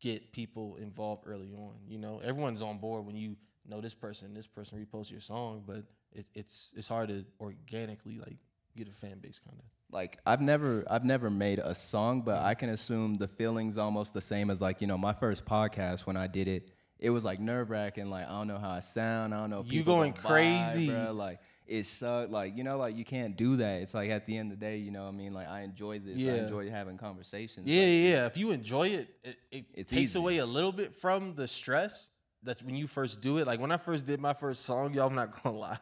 get 0.00 0.32
people 0.32 0.76
involved 0.76 1.24
early 1.26 1.52
on. 1.52 1.74
You 1.86 1.98
know, 1.98 2.20
everyone's 2.24 2.62
on 2.62 2.78
board 2.78 3.04
when 3.06 3.16
you 3.16 3.36
know 3.68 3.80
this 3.80 3.94
person, 3.94 4.32
this 4.34 4.46
person 4.46 4.78
reposts 4.84 5.10
your 5.10 5.20
song, 5.20 5.62
but 5.66 5.84
it, 6.12 6.26
it's 6.34 6.70
it's 6.74 6.88
hard 6.88 7.08
to 7.10 7.24
organically 7.40 8.18
like 8.18 8.36
get 8.76 8.88
a 8.88 8.92
fan 8.92 9.18
base 9.18 9.38
kind 9.38 9.58
of. 9.58 9.64
like 9.90 10.18
I've 10.26 10.40
never 10.40 10.84
I've 10.90 11.04
never 11.04 11.30
made 11.30 11.58
a 11.58 11.74
song, 11.74 12.22
but 12.22 12.38
I 12.42 12.54
can 12.54 12.68
assume 12.70 13.14
the 13.16 13.28
feeling's 13.28 13.78
almost 13.78 14.14
the 14.14 14.20
same 14.20 14.50
as 14.50 14.60
like 14.60 14.80
you 14.80 14.86
know 14.86 14.98
my 14.98 15.12
first 15.12 15.44
podcast 15.44 16.00
when 16.06 16.16
I 16.16 16.26
did 16.26 16.48
it. 16.48 16.70
It 16.98 17.10
was 17.10 17.24
like 17.24 17.40
nerve 17.40 17.70
wracking. 17.70 18.08
Like 18.08 18.26
I 18.26 18.30
don't 18.30 18.48
know 18.48 18.58
how 18.58 18.70
I 18.70 18.80
sound. 18.80 19.34
I 19.34 19.38
don't 19.38 19.50
know. 19.50 19.60
If 19.60 19.70
You 19.72 19.82
going 19.82 20.12
crazy. 20.14 20.88
bruh. 20.88 21.14
Like 21.14 21.40
it 21.66 21.84
sucked. 21.84 22.30
like 22.30 22.56
you 22.56 22.62
know 22.64 22.78
like 22.78 22.96
you 22.96 23.04
can't 23.04 23.36
do 23.36 23.56
that. 23.56 23.82
It's 23.82 23.92
like 23.92 24.08
at 24.10 24.24
the 24.24 24.36
end 24.36 24.52
of 24.52 24.58
the 24.58 24.64
day, 24.64 24.76
you 24.78 24.90
know 24.90 25.02
what 25.02 25.08
I 25.10 25.16
mean. 25.16 25.34
Like 25.34 25.48
I 25.48 25.62
enjoy 25.62 25.98
this. 25.98 26.16
Yeah. 26.16 26.32
I 26.32 26.36
enjoy 26.36 26.70
having 26.70 26.96
conversations. 26.96 27.66
Yeah, 27.66 27.80
like, 27.82 27.88
yeah, 27.88 28.08
yeah. 28.08 28.26
If 28.26 28.36
you 28.38 28.50
enjoy 28.52 28.88
it, 28.88 29.08
it, 29.50 29.64
it 29.74 29.88
takes 29.88 29.92
easy. 30.12 30.18
away 30.18 30.38
a 30.38 30.46
little 30.46 30.72
bit 30.72 30.94
from 30.94 31.34
the 31.34 31.46
stress. 31.48 32.08
That's 32.42 32.62
when 32.62 32.76
you 32.76 32.86
first 32.86 33.20
do 33.20 33.38
it. 33.38 33.46
Like 33.46 33.60
when 33.60 33.72
I 33.72 33.76
first 33.76 34.06
did 34.06 34.20
my 34.20 34.32
first 34.32 34.64
song, 34.64 34.94
y'all, 34.94 35.08
I'm 35.08 35.14
not 35.16 35.42
gonna 35.42 35.56
lie. 35.68 35.78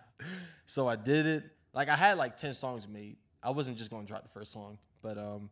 So 0.66 0.88
I 0.88 0.96
did 0.96 1.26
it. 1.26 1.44
Like 1.74 1.88
I 1.88 1.96
had 1.96 2.18
like 2.18 2.36
ten 2.36 2.54
songs 2.54 2.86
made. 2.88 3.16
I 3.42 3.50
wasn't 3.50 3.76
just 3.76 3.90
gonna 3.90 4.06
drop 4.06 4.22
the 4.22 4.28
first 4.30 4.52
song, 4.52 4.78
but 5.02 5.18
um, 5.18 5.50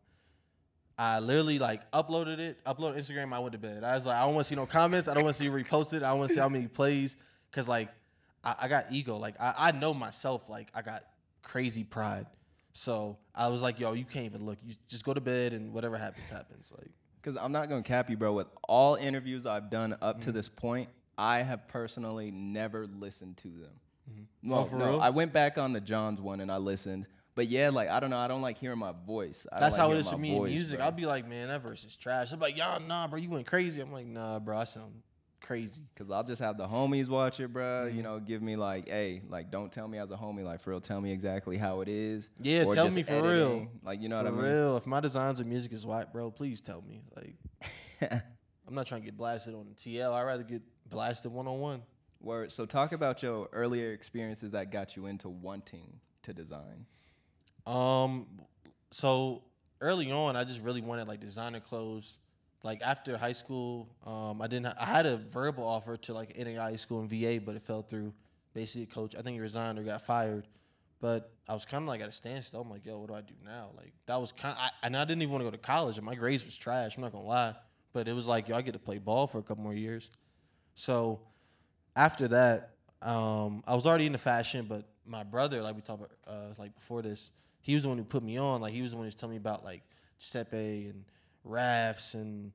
I 0.97 1.19
literally 1.19 1.59
like 1.59 1.89
uploaded 1.91 2.39
it, 2.39 2.63
uploaded 2.65 2.97
Instagram. 2.97 3.33
I 3.33 3.39
went 3.39 3.53
to 3.53 3.57
bed. 3.57 3.83
I 3.83 3.93
was 3.95 4.05
like, 4.05 4.15
I 4.17 4.25
don't 4.25 4.35
want 4.35 4.45
to 4.45 4.49
see 4.49 4.55
no 4.55 4.65
comments. 4.65 5.07
I 5.07 5.13
don't 5.13 5.23
want 5.23 5.35
to 5.35 5.43
see 5.43 5.49
reposted. 5.49 6.03
I 6.03 6.13
want 6.13 6.29
to 6.29 6.33
see 6.35 6.39
how 6.39 6.49
many 6.49 6.67
plays, 6.67 7.17
cause 7.51 7.67
like 7.67 7.89
I, 8.43 8.55
I 8.61 8.67
got 8.67 8.85
ego. 8.91 9.17
Like 9.17 9.35
I, 9.39 9.53
I 9.57 9.71
know 9.71 9.93
myself. 9.93 10.49
Like 10.49 10.69
I 10.73 10.81
got 10.81 11.03
crazy 11.41 11.83
pride. 11.83 12.25
So 12.73 13.17
I 13.35 13.49
was 13.49 13.61
like, 13.61 13.79
yo, 13.79 13.93
you 13.93 14.05
can't 14.05 14.25
even 14.25 14.45
look. 14.45 14.57
You 14.63 14.73
just 14.87 15.03
go 15.03 15.13
to 15.13 15.21
bed 15.21 15.53
and 15.53 15.73
whatever 15.73 15.97
happens, 15.97 16.29
happens. 16.29 16.71
Like 16.75 16.89
Because 17.21 17.37
I'm 17.37 17.51
not 17.51 17.69
gonna 17.69 17.83
cap 17.83 18.09
you, 18.09 18.17
bro. 18.17 18.33
With 18.33 18.47
all 18.67 18.95
interviews 18.95 19.45
I've 19.45 19.69
done 19.69 19.93
up 20.01 20.15
Mm-hmm. 20.15 20.19
to 20.21 20.31
this 20.31 20.49
point, 20.49 20.89
I 21.17 21.39
have 21.39 21.67
personally 21.67 22.31
never 22.31 22.87
listened 22.87 23.37
to 23.37 23.47
them. 23.49 23.73
Mm-hmm. 24.11 24.49
No, 24.49 24.55
Oh, 24.55 24.63
for 24.65 24.75
no. 24.77 24.85
real? 24.85 25.01
I 25.01 25.09
went 25.09 25.33
back 25.33 25.57
on 25.57 25.73
the 25.73 25.81
Johns 25.81 26.19
one 26.21 26.39
and 26.41 26.51
I 26.51 26.57
listened. 26.57 27.07
But 27.35 27.47
yeah, 27.47 27.69
like 27.69 27.89
I 27.89 27.99
don't 27.99 28.11
know. 28.11 28.17
I 28.19 28.27
don't 28.27 28.41
like 28.43 28.57
hearing 28.59 28.77
my 28.77 28.93
voice. 29.07 29.47
I 29.51 29.55
don't 29.55 29.61
That's 29.61 29.77
like 29.77 29.87
how 29.87 29.91
it 29.93 29.97
is 29.97 30.09
for 30.09 30.17
me 30.19 30.35
in 30.35 30.43
music. 30.43 30.77
bro. 30.77 30.85
I'll 30.85 30.91
be 30.91 31.05
like, 31.07 31.27
man, 31.27 31.47
that 31.47 31.61
verse 31.63 31.83
is 31.83 31.95
trash. 31.95 32.31
I'm 32.31 32.39
like, 32.39 32.55
y'all, 32.55 32.79
nah, 32.79 33.07
bro, 33.07 33.17
you 33.19 33.29
went 33.29 33.47
crazy. 33.47 33.81
I'm 33.81 33.91
like, 33.91 34.05
nah, 34.05 34.37
bro, 34.37 34.57
I 34.59 34.65
sound 34.65 34.93
crazy. 35.41 35.81
Cause 35.95 36.11
I'll 36.11 36.23
just 36.23 36.41
have 36.43 36.57
the 36.57 36.67
homies 36.67 37.09
watch 37.09 37.39
it, 37.39 37.51
bro. 37.51 37.85
Mm-hmm. 37.87 37.97
You 37.97 38.03
know, 38.03 38.19
give 38.19 38.43
me 38.43 38.55
like, 38.55 38.87
hey, 38.87 39.23
like, 39.29 39.49
don't 39.49 39.71
tell 39.71 39.87
me 39.87 39.97
as 39.97 40.11
a 40.11 40.15
homie, 40.15 40.43
like, 40.43 40.61
for 40.61 40.69
real, 40.69 40.79
tell 40.79 41.01
me 41.01 41.11
exactly 41.11 41.57
how 41.57 41.81
it 41.81 41.87
is. 41.89 42.29
Yeah, 42.39 42.65
tell 42.65 42.89
me 42.91 43.01
for 43.01 43.23
real. 43.23 43.67
Like, 43.83 43.99
you 43.99 44.09
know 44.09 44.19
For 44.19 44.25
what 44.25 44.33
I 44.33 44.35
mean? 44.35 44.45
For 44.51 44.55
real, 44.55 44.77
if 44.77 44.85
my 44.85 44.99
designs 44.99 45.39
of 45.39 45.47
music 45.47 45.73
is 45.73 45.85
white, 45.87 46.13
bro, 46.13 46.29
please 46.29 46.61
tell 46.61 46.83
me. 46.87 47.01
Like, 47.15 48.11
I'm 48.67 48.75
not 48.75 48.85
trying 48.85 49.01
to 49.01 49.05
get 49.05 49.17
blasted 49.17 49.55
on 49.55 49.65
the 49.69 49.73
TL. 49.75 50.13
I'd 50.13 50.21
rather 50.23 50.43
get 50.43 50.61
blasted 50.89 51.31
one 51.31 51.47
on 51.47 51.59
one. 51.59 51.81
Word. 52.23 52.51
So 52.51 52.65
talk 52.65 52.91
about 52.91 53.21
your 53.21 53.49
earlier 53.53 53.91
experiences 53.91 54.51
that 54.51 54.71
got 54.71 54.95
you 54.95 55.07
into 55.07 55.29
wanting 55.29 55.99
to 56.23 56.33
design. 56.33 56.85
Um, 57.65 58.27
so 58.91 59.43
early 59.81 60.11
on, 60.11 60.35
I 60.35 60.43
just 60.43 60.61
really 60.61 60.81
wanted 60.81 61.07
like 61.07 61.19
designer 61.19 61.59
clothes. 61.59 62.17
Like 62.63 62.81
after 62.81 63.17
high 63.17 63.33
school, 63.33 63.89
um, 64.05 64.41
I 64.41 64.47
didn't. 64.47 64.67
Ha- 64.67 64.75
I 64.79 64.85
had 64.85 65.05
a 65.05 65.17
verbal 65.17 65.65
offer 65.65 65.97
to 65.97 66.13
like 66.13 66.37
NAIA 66.37 66.79
school 66.79 67.01
in 67.01 67.07
VA, 67.07 67.41
but 67.43 67.55
it 67.55 67.61
fell 67.61 67.81
through. 67.81 68.13
Basically, 68.53 68.85
coach, 68.85 69.15
I 69.15 69.21
think 69.21 69.33
he 69.33 69.39
resigned 69.41 69.79
or 69.79 69.83
got 69.83 70.05
fired. 70.05 70.47
But 71.01 71.33
I 71.49 71.53
was 71.53 71.65
kind 71.65 71.83
of 71.83 71.89
like 71.89 71.99
at 71.99 72.07
a 72.07 72.11
standstill. 72.13 72.61
I'm 72.61 72.69
like, 72.69 72.85
yo, 72.85 72.97
what 72.99 73.09
do 73.09 73.15
I 73.15 73.21
do 73.21 73.33
now? 73.43 73.71
Like 73.75 73.91
that 74.05 74.21
was 74.21 74.31
kind. 74.31 74.55
I, 74.57 74.69
and 74.83 74.95
I 74.95 75.03
didn't 75.03 75.23
even 75.23 75.33
want 75.33 75.41
to 75.41 75.45
go 75.45 75.51
to 75.51 75.57
college, 75.57 75.97
and 75.97 76.05
my 76.05 76.15
grades 76.15 76.45
was 76.45 76.57
trash. 76.57 76.95
I'm 76.95 77.03
not 77.03 77.11
gonna 77.11 77.25
lie. 77.25 77.55
But 77.91 78.07
it 78.07 78.13
was 78.13 78.27
like, 78.27 78.47
yo, 78.47 78.55
I 78.55 78.61
get 78.61 78.73
to 78.73 78.79
play 78.79 78.97
ball 78.97 79.27
for 79.27 79.39
a 79.39 79.43
couple 79.43 79.63
more 79.63 79.73
years. 79.73 80.09
So 80.75 81.19
after 81.95 82.27
that, 82.29 82.71
um, 83.01 83.63
I 83.67 83.75
was 83.75 83.85
already 83.85 84.05
into 84.05 84.17
fashion, 84.17 84.65
but 84.67 84.85
my 85.05 85.23
brother, 85.23 85.61
like 85.61 85.75
we 85.75 85.81
talked 85.81 86.01
about, 86.01 86.11
uh, 86.27 86.53
like 86.57 86.75
before 86.75 87.01
this, 87.01 87.31
he 87.61 87.73
was 87.73 87.83
the 87.83 87.89
one 87.89 87.97
who 87.97 88.03
put 88.03 88.23
me 88.23 88.37
on. 88.37 88.61
Like 88.61 88.73
he 88.73 88.81
was 88.81 88.91
the 88.91 88.97
one 88.97 89.03
who 89.05 89.07
was 89.07 89.15
telling 89.15 89.33
me 89.33 89.37
about 89.37 89.63
like 89.63 89.83
Giuseppe 90.19 90.87
and 90.87 91.05
Rafs 91.43 92.13
and 92.13 92.51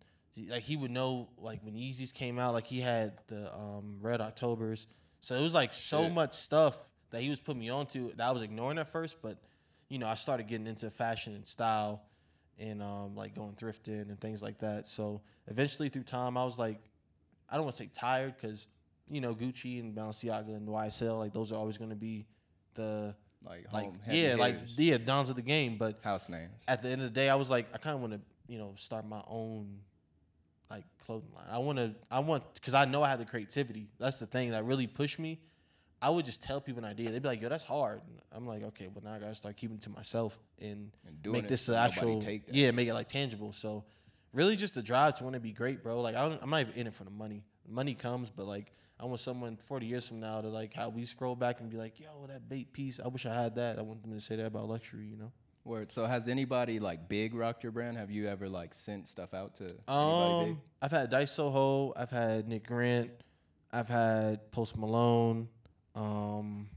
like 0.48 0.62
he 0.62 0.76
would 0.76 0.90
know 0.90 1.28
like 1.38 1.60
when 1.62 1.74
Yeezys 1.74 2.12
came 2.12 2.38
out. 2.38 2.54
Like 2.54 2.66
he 2.66 2.80
had 2.80 3.12
the 3.28 3.52
um, 3.54 3.98
Red 4.00 4.20
Octobers, 4.20 4.86
so 5.20 5.36
it 5.36 5.42
was 5.42 5.54
like 5.54 5.72
so 5.72 6.04
Shit. 6.04 6.12
much 6.12 6.34
stuff 6.34 6.78
that 7.10 7.22
he 7.22 7.30
was 7.30 7.40
putting 7.40 7.60
me 7.60 7.70
onto 7.70 8.14
that 8.14 8.26
I 8.26 8.30
was 8.30 8.42
ignoring 8.42 8.78
at 8.78 8.90
first. 8.90 9.20
But 9.22 9.38
you 9.88 9.98
know, 9.98 10.06
I 10.06 10.14
started 10.14 10.46
getting 10.46 10.66
into 10.66 10.90
fashion 10.90 11.34
and 11.34 11.46
style 11.46 12.02
and 12.58 12.82
um, 12.82 13.14
like 13.14 13.34
going 13.34 13.52
thrifting 13.52 14.08
and 14.08 14.20
things 14.20 14.42
like 14.42 14.58
that. 14.58 14.86
So 14.86 15.22
eventually, 15.46 15.88
through 15.88 16.04
time, 16.04 16.36
I 16.36 16.44
was 16.44 16.58
like, 16.58 16.80
I 17.48 17.56
don't 17.56 17.64
want 17.64 17.76
to 17.76 17.82
say 17.82 17.90
tired 17.92 18.34
because 18.40 18.66
you 19.10 19.20
know 19.20 19.34
Gucci 19.34 19.80
and 19.80 19.94
Balenciaga 19.94 20.56
and 20.56 20.68
YSL 20.68 21.18
like 21.18 21.32
those 21.32 21.52
are 21.52 21.56
always 21.56 21.78
going 21.78 21.90
to 21.90 21.96
be 21.96 22.26
the 22.74 23.14
Like, 23.44 23.66
like 23.72 23.84
home, 23.84 24.00
heavy 24.04 24.18
yeah, 24.18 24.34
like 24.34 24.54
hitters, 24.54 24.78
yeah, 24.78 24.98
dons 24.98 25.30
of 25.30 25.36
the 25.36 25.42
game. 25.42 25.76
But 25.78 26.00
house 26.02 26.28
names. 26.28 26.64
at 26.66 26.82
the 26.82 26.88
end 26.88 27.02
of 27.02 27.08
the 27.08 27.14
day, 27.14 27.28
I 27.28 27.34
was 27.34 27.50
like, 27.50 27.66
I 27.74 27.78
kind 27.78 27.94
of 27.94 28.00
want 28.00 28.14
to, 28.14 28.20
you 28.48 28.58
know, 28.58 28.72
start 28.76 29.06
my 29.06 29.22
own 29.28 29.78
like 30.70 30.84
clothing 31.04 31.30
line. 31.34 31.46
I 31.50 31.58
want 31.58 31.78
to, 31.78 31.94
I 32.10 32.18
want, 32.18 32.42
because 32.54 32.74
I 32.74 32.84
know 32.84 33.02
I 33.02 33.08
have 33.10 33.18
the 33.18 33.24
creativity. 33.24 33.88
That's 33.98 34.18
the 34.18 34.26
thing 34.26 34.50
that 34.50 34.64
really 34.64 34.86
pushed 34.86 35.18
me. 35.18 35.40
I 36.00 36.10
would 36.10 36.24
just 36.24 36.42
tell 36.42 36.60
people 36.60 36.84
an 36.84 36.90
idea. 36.90 37.10
They'd 37.10 37.22
be 37.22 37.28
like, 37.28 37.40
"Yo, 37.40 37.48
that's 37.48 37.64
hard." 37.64 38.00
And 38.06 38.20
I'm 38.30 38.46
like, 38.46 38.62
"Okay, 38.62 38.86
well 38.86 39.02
now 39.02 39.14
I 39.14 39.18
gotta 39.18 39.34
start 39.34 39.56
keeping 39.56 39.78
it 39.78 39.82
to 39.82 39.90
myself 39.90 40.38
and, 40.60 40.92
And 41.06 41.32
make 41.32 41.48
this 41.48 41.68
an 41.68 41.74
actual, 41.74 42.22
yeah, 42.52 42.70
make 42.70 42.86
it 42.86 42.94
like 42.94 43.08
tangible." 43.08 43.52
So, 43.52 43.84
really, 44.32 44.54
just 44.54 44.74
the 44.74 44.82
drive 44.82 45.14
to 45.16 45.24
want 45.24 45.34
to 45.34 45.40
be 45.40 45.50
great, 45.52 45.82
bro. 45.82 46.00
Like, 46.00 46.14
I 46.14 46.28
don't, 46.28 46.40
I'm 46.40 46.50
not 46.50 46.60
even 46.60 46.74
in 46.74 46.86
it 46.86 46.94
for 46.94 47.02
the 47.02 47.10
money. 47.10 47.42
Money 47.68 47.94
comes, 47.94 48.30
but 48.30 48.46
like, 48.46 48.72
I 49.00 49.04
want 49.04 49.20
someone 49.20 49.56
40 49.56 49.86
years 49.86 50.08
from 50.08 50.18
now 50.20 50.40
to 50.40 50.48
like 50.48 50.74
how 50.74 50.88
we 50.88 51.04
scroll 51.04 51.36
back 51.36 51.60
and 51.60 51.70
be 51.70 51.76
like, 51.76 52.00
"Yo, 52.00 52.26
that 52.26 52.48
bait 52.48 52.72
piece. 52.72 52.98
I 52.98 53.08
wish 53.08 53.26
I 53.26 53.34
had 53.34 53.54
that." 53.56 53.78
I 53.78 53.82
want 53.82 54.02
them 54.02 54.12
to 54.12 54.20
say 54.20 54.36
that 54.36 54.46
about 54.46 54.68
luxury, 54.68 55.06
you 55.06 55.16
know. 55.16 55.30
Word. 55.64 55.92
So 55.92 56.06
has 56.06 56.28
anybody 56.28 56.80
like 56.80 57.08
big 57.08 57.34
rocked 57.34 57.62
your 57.62 57.72
brand? 57.72 57.96
Have 57.96 58.10
you 58.10 58.26
ever 58.26 58.48
like 58.48 58.72
sent 58.74 59.06
stuff 59.06 59.34
out 59.34 59.54
to 59.56 59.64
anybody 59.64 60.44
big? 60.44 60.52
Um, 60.54 60.62
I've 60.82 60.90
had 60.90 61.10
Dice 61.10 61.30
Soho. 61.32 61.92
I've 61.96 62.10
had 62.10 62.48
Nick 62.48 62.66
Grant. 62.66 63.10
I've 63.70 63.88
had 63.88 64.50
Post 64.50 64.76
Malone. 64.78 65.48
Um, 65.94 66.68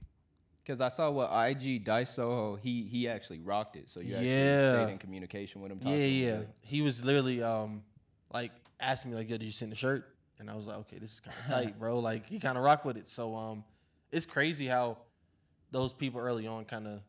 Because 0.64 0.82
I 0.82 0.90
saw 0.90 1.10
what 1.10 1.30
IG 1.50 1.84
Dice 1.84 2.12
Soho, 2.12 2.56
he 2.56 2.84
he 2.84 3.08
actually 3.08 3.40
rocked 3.40 3.76
it. 3.78 3.90
So 3.90 4.00
you 4.00 4.14
actually 4.14 4.28
Yeah. 4.30 4.70
stayed 4.84 4.92
in 4.92 4.98
communication 5.00 5.62
with 5.62 5.72
him. 5.72 5.80
yeah, 5.82 5.88
to 5.88 5.92
him 5.96 6.04
a 6.04 6.40
yeah. 6.42 6.44
He 6.62 6.82
was 6.82 7.04
literally 7.04 7.42
um, 7.42 7.84
like 8.32 8.52
asking 8.80 9.12
me 9.12 9.18
like, 9.18 9.30
"Yo, 9.30 9.38
did 9.38 9.46
you 9.46 9.52
send 9.52 9.72
the 9.72 9.76
shirt?" 9.76 10.16
And 10.42 10.50
I 10.50 10.56
was 10.56 10.68
like, 10.68 10.78
"Okay, 10.80 10.98
this 11.00 11.14
is 11.14 11.20
kind 11.22 11.38
of 11.40 11.46
tight, 11.50 11.80
bro." 11.80 12.00
Like 12.00 12.26
he 12.28 12.40
kind 12.40 12.58
of 12.58 12.64
rock 12.66 12.84
with 12.84 12.98
it. 12.98 13.08
So 13.08 13.36
um, 13.36 13.64
it's 14.12 14.26
crazy 14.26 14.68
how 14.68 14.98
those 15.72 15.94
people 15.94 16.20
early 16.20 16.48
on 16.48 16.66
kind 16.66 16.88
of 16.88 17.00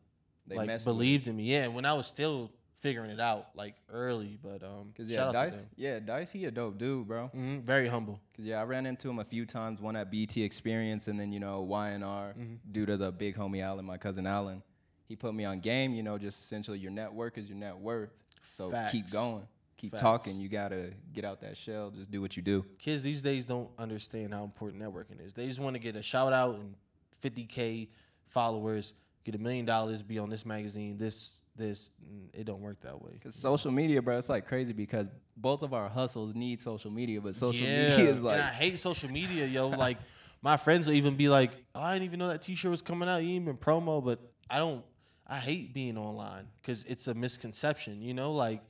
like 0.47 0.67
messed 0.67 0.85
with 0.85 0.93
it. 0.93 0.95
believed 0.95 1.27
in 1.27 1.35
me. 1.35 1.43
Yeah, 1.43 1.67
when 1.67 1.83
I 1.85 1.93
was 1.93 2.07
still 2.07 2.51
figuring 2.79 3.09
it 3.11 3.19
out 3.19 3.47
like 3.55 3.75
early, 3.91 4.37
but 4.41 4.61
um, 4.63 4.93
Cause 4.95 5.09
yeah, 5.09 5.31
Dice, 5.31 5.65
yeah, 5.77 5.99
Dice, 5.99 6.31
he 6.31 6.45
a 6.45 6.51
dope 6.51 6.77
dude, 6.77 7.07
bro. 7.07 7.27
hmm 7.27 7.59
very 7.61 7.87
humble. 7.87 8.19
Cause 8.37 8.45
yeah, 8.45 8.59
I 8.61 8.63
ran 8.65 8.85
into 8.85 9.09
him 9.09 9.19
a 9.19 9.23
few 9.25 9.45
times. 9.45 9.81
One 9.81 9.95
at 9.95 10.11
BET 10.11 10.37
Experience, 10.37 11.07
and 11.07 11.19
then 11.19 11.31
you 11.33 11.39
know 11.39 11.65
YNR, 11.69 12.35
Mm-hmm. 12.37 12.53
due 12.71 12.85
to 12.85 12.95
the 12.97 13.11
big 13.11 13.35
homie 13.35 13.61
Allen, 13.63 13.85
my 13.85 13.97
cousin 13.97 14.25
Allen. 14.27 14.61
He 15.07 15.15
put 15.15 15.33
me 15.33 15.43
on 15.45 15.59
game. 15.59 15.93
You 15.93 16.03
know, 16.03 16.17
just 16.17 16.39
essentially 16.41 16.77
your 16.77 16.91
network 16.91 17.37
is 17.37 17.47
your 17.47 17.57
net 17.57 17.77
worth. 17.77 18.11
So 18.51 18.71
keep 18.91 19.09
going, 19.11 19.47
keep 19.83 19.91
Facts. 19.91 20.01
talking. 20.01 20.39
You 20.39 20.47
gotta 20.47 20.91
get 21.11 21.25
out 21.25 21.41
that 21.41 21.57
shell. 21.57 21.91
Just 21.91 22.09
do 22.09 22.21
what 22.21 22.37
you 22.37 22.41
do. 22.41 22.65
kids 22.79 23.03
these 23.03 23.21
days 23.21 23.43
don't 23.43 23.69
understand 23.77 24.33
how 24.33 24.45
important 24.45 24.81
networking 24.81 25.23
is. 25.23 25.33
They 25.33 25.45
just 25.45 25.59
want 25.59 25.75
to 25.75 25.79
get 25.79 25.97
a 25.97 26.01
shout 26.01 26.31
out 26.31 26.55
and 26.55 26.73
50k 27.21 27.89
followers, 28.27 28.93
get 29.25 29.35
a 29.35 29.37
million 29.37 29.65
dollars, 29.65 30.01
be 30.01 30.19
on 30.19 30.29
this 30.29 30.45
magazine, 30.45 30.97
this 30.97 31.41
this. 31.57 31.91
It 32.33 32.45
don't 32.45 32.61
work 32.61 32.79
that 32.81 33.01
way. 33.01 33.11
Cause 33.21 33.35
social 33.35 33.71
media, 33.71 34.01
bro, 34.01 34.17
it's 34.17 34.29
like 34.29 34.47
crazy 34.47 34.71
because 34.71 35.07
both 35.35 35.63
of 35.63 35.73
our 35.73 35.89
hustles 35.89 36.33
need 36.33 36.61
social 36.61 36.89
media, 36.89 37.19
but 37.19 37.35
social 37.35 37.67
yeah, 37.67 37.89
media 37.89 38.11
is 38.11 38.21
like 38.23 38.39
and 38.39 38.43
I 38.43 38.51
hate 38.51 38.79
social 38.79 39.11
media, 39.11 39.45
yo. 39.45 39.67
Like 39.67 39.97
my 40.41 40.55
friends 40.55 40.87
will 40.87 40.95
even 40.95 41.17
be 41.17 41.27
like, 41.27 41.51
"Oh, 41.75 41.81
I 41.81 41.91
didn't 41.91 42.05
even 42.05 42.19
know 42.19 42.29
that 42.29 42.41
T-shirt 42.41 42.71
was 42.71 42.81
coming 42.81 43.09
out. 43.09 43.17
You 43.17 43.31
even 43.31 43.57
promo." 43.57 44.03
But 44.03 44.19
I 44.49 44.59
don't. 44.59 44.83
I 45.27 45.39
hate 45.39 45.73
being 45.73 45.97
online 45.97 46.47
because 46.61 46.85
it's 46.85 47.07
a 47.07 47.13
misconception. 47.13 48.01
You 48.01 48.13
know, 48.13 48.31
like 48.31 48.61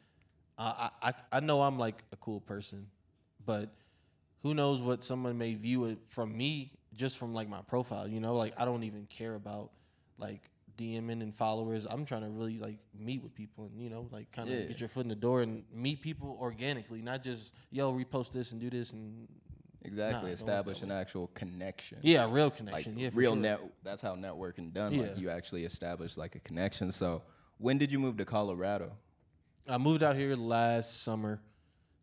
I 0.58 0.90
I 1.02 1.14
I 1.32 1.40
know 1.40 1.62
I'm 1.62 1.78
like 1.80 2.04
a 2.12 2.16
cool 2.18 2.40
person, 2.40 2.88
but 3.46 3.70
who 4.44 4.54
knows 4.54 4.82
what 4.82 5.04
someone 5.04 5.38
may 5.38 5.54
view 5.56 5.86
it 5.86 5.98
from 6.10 6.36
me 6.38 6.72
just 6.94 7.18
from 7.18 7.34
like 7.34 7.50
my 7.50 7.62
profile. 7.62 8.08
You 8.08 8.20
know, 8.20 8.36
like 8.36 8.54
I 8.58 8.66
don't 8.66 8.84
even 8.84 9.06
care 9.08 9.36
about 9.36 9.72
like 10.18 10.42
DMing 10.78 11.22
and 11.22 11.34
followers. 11.34 11.86
I'm 11.90 12.06
trying 12.06 12.22
to 12.22 12.30
really 12.30 12.60
like 12.60 12.78
meet 12.98 13.24
with 13.24 13.34
people 13.34 13.66
and 13.66 13.80
you 13.82 13.90
know 13.90 14.08
like 14.12 14.32
kind 14.32 14.50
of 14.50 14.56
Yeah. 14.56 14.66
get 14.66 14.80
your 14.80 14.90
foot 14.90 15.02
in 15.06 15.10
the 15.10 15.16
door 15.16 15.42
and 15.42 15.64
meet 15.74 16.02
people 16.02 16.38
organically, 16.40 17.02
not 17.02 17.24
just 17.24 17.52
yo 17.72 17.92
repost 17.94 18.32
this 18.32 18.52
and 18.52 18.62
do 18.62 18.70
this 18.70 18.92
and 18.92 19.28
exactly 19.84 20.30
don't 20.30 20.34
establish 20.34 20.82
an 20.82 20.92
actual 20.92 21.28
connection. 21.34 22.00
yeah, 22.02 22.26
real 22.32 22.46
like 22.46 22.58
connection. 22.58 22.98
yeah, 22.98 23.10
real 23.14 23.34
sure. 23.34 23.42
net. 23.42 23.60
That's 23.84 24.02
how 24.02 24.16
networking 24.16 24.74
done. 24.74 24.98
Like 24.98 25.18
you 25.18 25.30
actually 25.30 25.66
establish 25.66 26.18
like 26.18 26.36
a 26.36 26.40
connection. 26.40 26.92
So 26.92 27.22
when 27.58 27.78
did 27.78 27.92
you 27.92 28.00
move 28.00 28.18
to 28.18 28.26
Colorado? 28.26 28.92
I 29.68 29.78
moved 29.78 30.04
out 30.04 30.16
here 30.16 30.36
last 30.36 31.04
summer. 31.04 31.40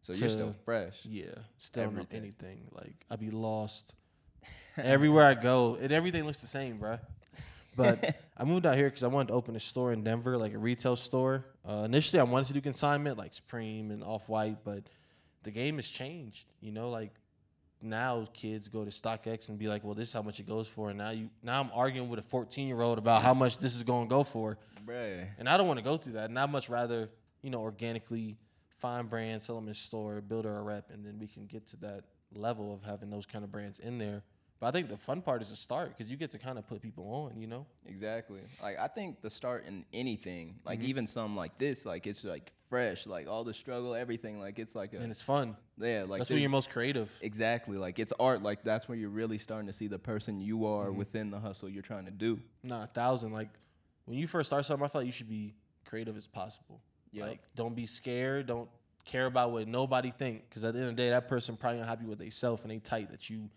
So 0.03 0.15
you're 0.15 0.29
still 0.31 0.55
fresh. 0.65 0.99
Yeah, 1.05 1.27
still 1.59 1.85
Everything. 1.85 2.19
anything. 2.19 2.69
Like 2.73 3.05
I'd 3.11 3.21
be 3.21 3.31
lost 3.31 3.93
everywhere 4.79 5.27
I 5.27 5.35
go, 5.35 5.77
and 5.81 5.93
everything 5.93 6.25
looks 6.25 6.41
the 6.41 6.47
same, 6.47 6.79
bruh. 6.79 7.01
But 7.77 8.19
I 8.37 8.45
moved 8.45 8.65
out 8.65 8.77
here 8.77 8.87
because 8.87 9.03
I 9.03 9.09
wanted 9.09 9.29
to 9.29 9.35
open 9.35 9.55
a 9.57 9.61
store 9.61 9.93
in 9.93 10.03
Denver, 10.03 10.39
like 10.39 10.55
a 10.55 10.59
retail 10.59 10.97
store. 10.97 11.45
Uh, 11.69 11.83
initially, 11.85 12.19
I 12.19 12.23
wanted 12.23 12.49
to 12.49 12.55
do 12.55 12.61
consignment, 12.63 13.19
like 13.19 13.35
Supreme 13.35 13.91
and 13.91 14.03
Off 14.03 14.29
White, 14.29 14.65
but 14.65 14.85
the 15.43 15.51
game 15.51 15.77
has 15.77 15.89
changed. 15.89 16.47
You 16.63 16.73
know, 16.73 16.89
like 16.89 17.13
now 17.83 18.27
kids 18.33 18.69
go 18.69 18.85
to 18.85 18.91
StockX 18.91 19.51
and 19.51 19.59
be 19.59 19.69
like, 19.69 19.85
"Well, 19.85 19.95
this 19.95 20.09
is 20.09 20.15
how 20.15 20.23
much 20.23 20.41
it 20.41 20.47
goes 20.49 20.67
for," 20.67 20.89
and 20.89 20.99
now 20.99 21.11
you 21.11 21.29
now 21.43 21.61
I'm 21.61 21.71
arguing 21.75 22.09
with 22.09 22.19
a 22.21 22.23
14 22.23 22.67
year 22.69 22.81
old 22.81 22.97
about 22.97 23.23
how 23.23 23.35
much 23.35 23.59
this 23.59 23.75
is 23.75 23.83
going 23.83 24.09
to 24.09 24.11
go 24.11 24.25
for. 24.25 24.57
Bruh. 24.87 25.27
And 25.39 25.47
I 25.47 25.59
don't 25.59 25.67
want 25.69 25.79
to 25.79 25.85
go 25.85 25.99
through 25.99 26.15
that. 26.15 26.31
And 26.31 26.39
I'd 26.39 26.51
much 26.51 26.71
rather, 26.71 27.11
you 27.43 27.51
know, 27.51 27.61
organically 27.61 28.37
find 28.79 29.09
brands, 29.11 29.47
sell 29.47 29.57
them 29.57 29.69
in 29.69 29.75
store, 29.75 30.21
build 30.21 30.47
our 30.47 30.63
rep, 30.63 30.91
and 30.91 31.05
then 31.05 31.19
we 31.19 31.27
can 31.27 31.47
get 31.47 31.67
to 31.69 31.77
that 31.79 32.05
level 32.35 32.73
of 32.73 32.83
having 32.83 33.11
those 33.11 33.27
kind 33.27 33.45
of 33.45 33.51
brands 33.53 33.79
in 33.79 33.99
there. 33.99 34.23
But 34.59 34.67
I 34.69 34.71
think 34.73 34.89
the 34.89 34.97
fun 34.99 35.23
part 35.23 35.41
is 35.41 35.49
the 35.51 35.57
start 35.57 35.89
because 35.89 36.11
you 36.11 36.17
get 36.19 36.31
to 36.33 36.39
kind 36.39 36.59
of 36.59 36.67
put 36.67 36.83
people 36.83 37.05
on, 37.33 37.41
you 37.41 37.47
know? 37.47 37.67
Exactly. 37.87 38.41
Like 38.63 38.79
I 38.79 38.89
think 38.89 39.23
the 39.23 39.31
start 39.31 39.65
in 39.67 39.85
anything, 39.93 40.57
like 40.67 40.81
Mm-hmm. 40.81 40.89
even 40.89 41.07
something 41.07 41.35
like 41.37 41.57
this, 41.59 41.87
like 41.87 42.07
it's 42.07 42.23
like 42.25 42.53
fresh, 42.69 43.07
like 43.07 43.27
all 43.27 43.43
the 43.43 43.55
struggle, 43.55 43.95
everything, 43.95 44.39
like 44.39 44.59
it's 44.59 44.75
like 44.75 44.93
a 44.93 44.99
And 44.99 45.11
it's 45.11 45.23
fun. 45.23 45.57
yeah, 45.79 46.05
like 46.07 46.19
That's 46.21 46.31
when 46.31 46.41
you're 46.41 46.51
most 46.51 46.69
creative. 46.71 47.11
exactly 47.23 47.79
like 47.79 47.99
it's 47.99 48.13
art. 48.21 48.43
Like 48.43 48.63
that's 48.63 48.87
where 48.87 48.99
you're 48.99 49.09
really 49.09 49.39
starting 49.39 49.67
to 49.67 49.73
see 49.73 49.87
the 49.89 49.99
person 49.99 50.41
you 50.41 50.67
are 50.67 50.89
Mm-hmm. 50.89 50.99
within 50.99 51.31
the 51.31 51.39
hustle 51.41 51.69
you're 51.71 51.83
trying 51.83 52.05
to 52.05 52.11
do. 52.11 52.39
Nah, 52.63 52.85
a 52.85 52.87
thousand. 52.87 53.33
Like 53.33 53.49
when 54.05 54.19
you 54.19 54.27
first 54.27 54.51
start 54.51 54.67
something, 54.67 54.85
I 54.85 54.89
feel 54.89 55.01
like 55.01 55.07
you 55.07 55.13
should 55.13 55.29
be 55.29 55.55
creative 55.87 56.19
as 56.19 56.29
possible. 56.29 56.83
Yep. 57.13 57.27
Like 57.29 57.41
don't 57.55 57.75
be 57.75 57.87
scared. 57.87 58.47
Don't 58.47 58.69
care 59.05 59.27
about 59.27 59.51
what 59.53 59.67
nobody 59.67 60.13
think. 60.17 60.49
Because 60.49 60.65
at 60.65 60.75
the 60.75 60.81
end 60.81 60.91
of 60.91 60.97
the 60.97 61.03
day, 61.03 61.11
that 61.11 61.29
person 61.29 61.57
probably 61.57 61.79
not 61.81 61.89
happy 61.89 62.05
with 62.07 62.19
themselves 62.19 62.63
and 62.63 62.71
they 62.71 62.79
tight 62.79 63.11
that 63.11 63.29
you 63.31 63.49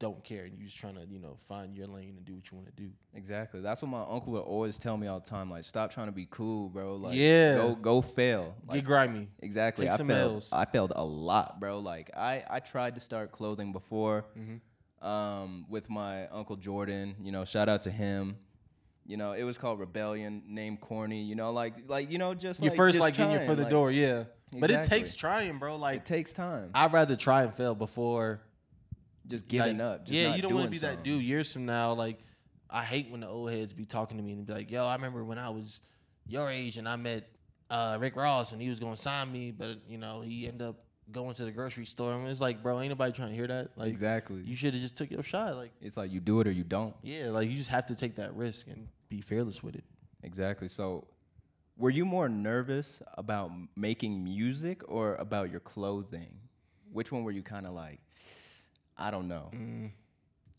don't 0.00 0.22
care 0.22 0.44
and 0.44 0.56
you 0.56 0.64
just 0.64 0.76
trying 0.76 0.94
to 0.94 1.04
you 1.10 1.18
know 1.18 1.36
find 1.48 1.74
your 1.74 1.88
lane 1.88 2.14
and 2.16 2.24
do 2.24 2.34
what 2.34 2.48
you 2.50 2.56
want 2.56 2.68
to 2.68 2.82
do. 2.82 2.90
Exactly. 3.14 3.60
That's 3.60 3.82
what 3.82 3.90
my 3.90 4.02
uncle 4.02 4.32
would 4.34 4.42
always 4.42 4.78
tell 4.78 4.96
me 4.96 5.08
all 5.08 5.18
the 5.18 5.28
time. 5.28 5.50
Like, 5.50 5.64
stop 5.64 5.92
trying 5.92 6.06
to 6.06 6.12
be 6.12 6.28
cool, 6.30 6.68
bro. 6.68 6.94
Like, 6.96 7.16
Yeah. 7.16 7.54
go 7.56 7.74
go 7.74 8.00
fail. 8.00 8.54
Like, 8.68 8.76
Get 8.76 8.84
grimy. 8.84 9.28
Exactly. 9.40 9.86
Take 9.86 9.94
I 9.94 9.96
some 9.96 10.06
failed. 10.08 10.32
L's. 10.34 10.48
I 10.52 10.66
failed 10.66 10.92
a 10.94 11.04
lot, 11.04 11.58
bro. 11.58 11.80
Like 11.80 12.10
I, 12.16 12.44
I 12.48 12.60
tried 12.60 12.94
to 12.94 13.00
start 13.00 13.32
clothing 13.32 13.72
before, 13.72 14.26
Mm-hmm. 14.38 15.06
um, 15.06 15.66
with 15.68 15.90
my 15.90 16.28
uncle 16.28 16.54
Jordan. 16.56 17.16
You 17.20 17.32
know, 17.32 17.44
shout 17.44 17.68
out 17.68 17.82
to 17.84 17.90
him. 17.90 18.36
You 19.08 19.16
know, 19.16 19.32
it 19.32 19.42
was 19.42 19.56
called 19.56 19.80
Rebellion, 19.80 20.42
named 20.46 20.82
corny. 20.82 21.22
You 21.22 21.34
know, 21.34 21.50
like 21.50 21.88
like 21.88 22.10
you 22.10 22.18
know, 22.18 22.34
just 22.34 22.60
like 22.60 22.66
You 22.66 22.70
like, 22.70 22.76
first 22.76 22.94
just 22.94 23.00
like 23.00 23.14
getting 23.16 23.32
your 23.32 23.40
foot 23.40 23.52
in 23.52 23.56
the 23.56 23.62
like, 23.64 23.70
door, 23.70 23.90
yeah. 23.90 24.24
But 24.52 24.70
it 24.70 24.84
takes 24.84 25.16
trying, 25.16 25.58
bro. 25.58 25.76
Like 25.76 25.96
It 25.96 26.04
takes 26.04 26.32
time. 26.34 26.70
I'd 26.74 26.92
rather 26.92 27.16
try 27.16 27.42
and 27.44 27.54
fail 27.54 27.74
before 27.74 28.42
just 29.26 29.48
giving 29.48 29.78
like, 29.78 29.86
up. 29.86 30.00
Just 30.04 30.12
yeah, 30.12 30.34
you 30.34 30.42
don't 30.42 30.52
want 30.54 30.66
to 30.66 30.70
be 30.70 30.78
that 30.78 31.02
dude 31.02 31.22
years 31.22 31.52
from 31.52 31.64
now. 31.64 31.94
Like 31.94 32.18
I 32.70 32.82
hate 32.82 33.10
when 33.10 33.20
the 33.20 33.28
old 33.28 33.50
heads 33.50 33.72
be 33.72 33.86
talking 33.86 34.18
to 34.18 34.22
me 34.22 34.32
and 34.32 34.46
be 34.46 34.52
like, 34.52 34.70
"Yo, 34.70 34.86
I 34.86 34.94
remember 34.94 35.24
when 35.24 35.38
I 35.38 35.48
was 35.48 35.80
your 36.26 36.50
age 36.50 36.76
and 36.76 36.86
I 36.86 36.96
met 36.96 37.28
uh, 37.70 37.96
Rick 37.98 38.14
Ross 38.14 38.52
and 38.52 38.60
he 38.60 38.68
was 38.68 38.78
gonna 38.78 38.96
sign 38.96 39.32
me, 39.32 39.52
but 39.52 39.78
you 39.88 39.96
know 39.96 40.20
he 40.20 40.46
ended 40.46 40.68
up 40.68 40.76
going 41.10 41.34
to 41.36 41.46
the 41.46 41.50
grocery 41.50 41.86
store." 41.86 42.12
And 42.12 42.28
it's 42.28 42.42
like, 42.42 42.62
bro, 42.62 42.78
ain't 42.80 42.90
nobody 42.90 43.12
trying 43.12 43.30
to 43.30 43.34
hear 43.34 43.46
that. 43.46 43.70
Like 43.76 43.88
Exactly. 43.88 44.42
you 44.44 44.54
should 44.54 44.74
have 44.74 44.82
just 44.82 44.96
took 44.98 45.10
your 45.10 45.22
shot. 45.22 45.56
Like 45.56 45.72
it's 45.80 45.96
like 45.96 46.12
you 46.12 46.20
do 46.20 46.40
it 46.40 46.46
or 46.46 46.52
you 46.52 46.64
don't. 46.64 46.94
yeah, 47.02 47.30
like 47.30 47.48
you 47.48 47.56
just 47.56 47.70
have 47.70 47.86
to 47.86 47.94
take 47.94 48.16
that 48.16 48.34
risk 48.34 48.66
and 48.66 48.86
be 49.08 49.20
fearless 49.20 49.62
with 49.62 49.74
it. 49.74 49.84
Exactly. 50.22 50.68
So, 50.68 51.06
were 51.76 51.90
you 51.90 52.04
more 52.04 52.28
nervous 52.28 53.00
about 53.14 53.50
making 53.76 54.22
music 54.24 54.82
or 54.88 55.14
about 55.16 55.50
your 55.50 55.60
clothing? 55.60 56.34
Which 56.92 57.12
one 57.12 57.24
were 57.24 57.30
you 57.30 57.42
kind 57.42 57.66
of 57.66 57.74
like? 57.74 58.00
I 58.96 59.10
don't 59.10 59.28
know. 59.28 59.50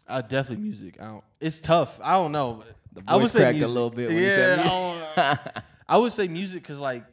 I 0.07 0.21
definitely 0.21 0.63
music. 0.63 0.97
I 0.99 1.05
don't. 1.05 1.23
It's 1.39 1.61
tough. 1.61 1.99
I 2.01 2.13
don't 2.13 2.31
know. 2.31 2.63
The 2.93 3.03
I 3.07 3.15
would 3.15 3.23
voice 3.23 3.31
say 3.33 3.39
cracked 3.39 3.55
a 3.55 3.59
music. 3.59 3.73
little 3.73 3.89
bit 3.89 4.07
when 4.07 4.17
you 4.17 4.23
yeah, 4.23 4.35
said 4.35 4.59
I, 4.59 5.61
I 5.89 5.97
would 5.97 6.11
say 6.11 6.27
music 6.27 6.63
because 6.63 6.79
like 6.79 7.03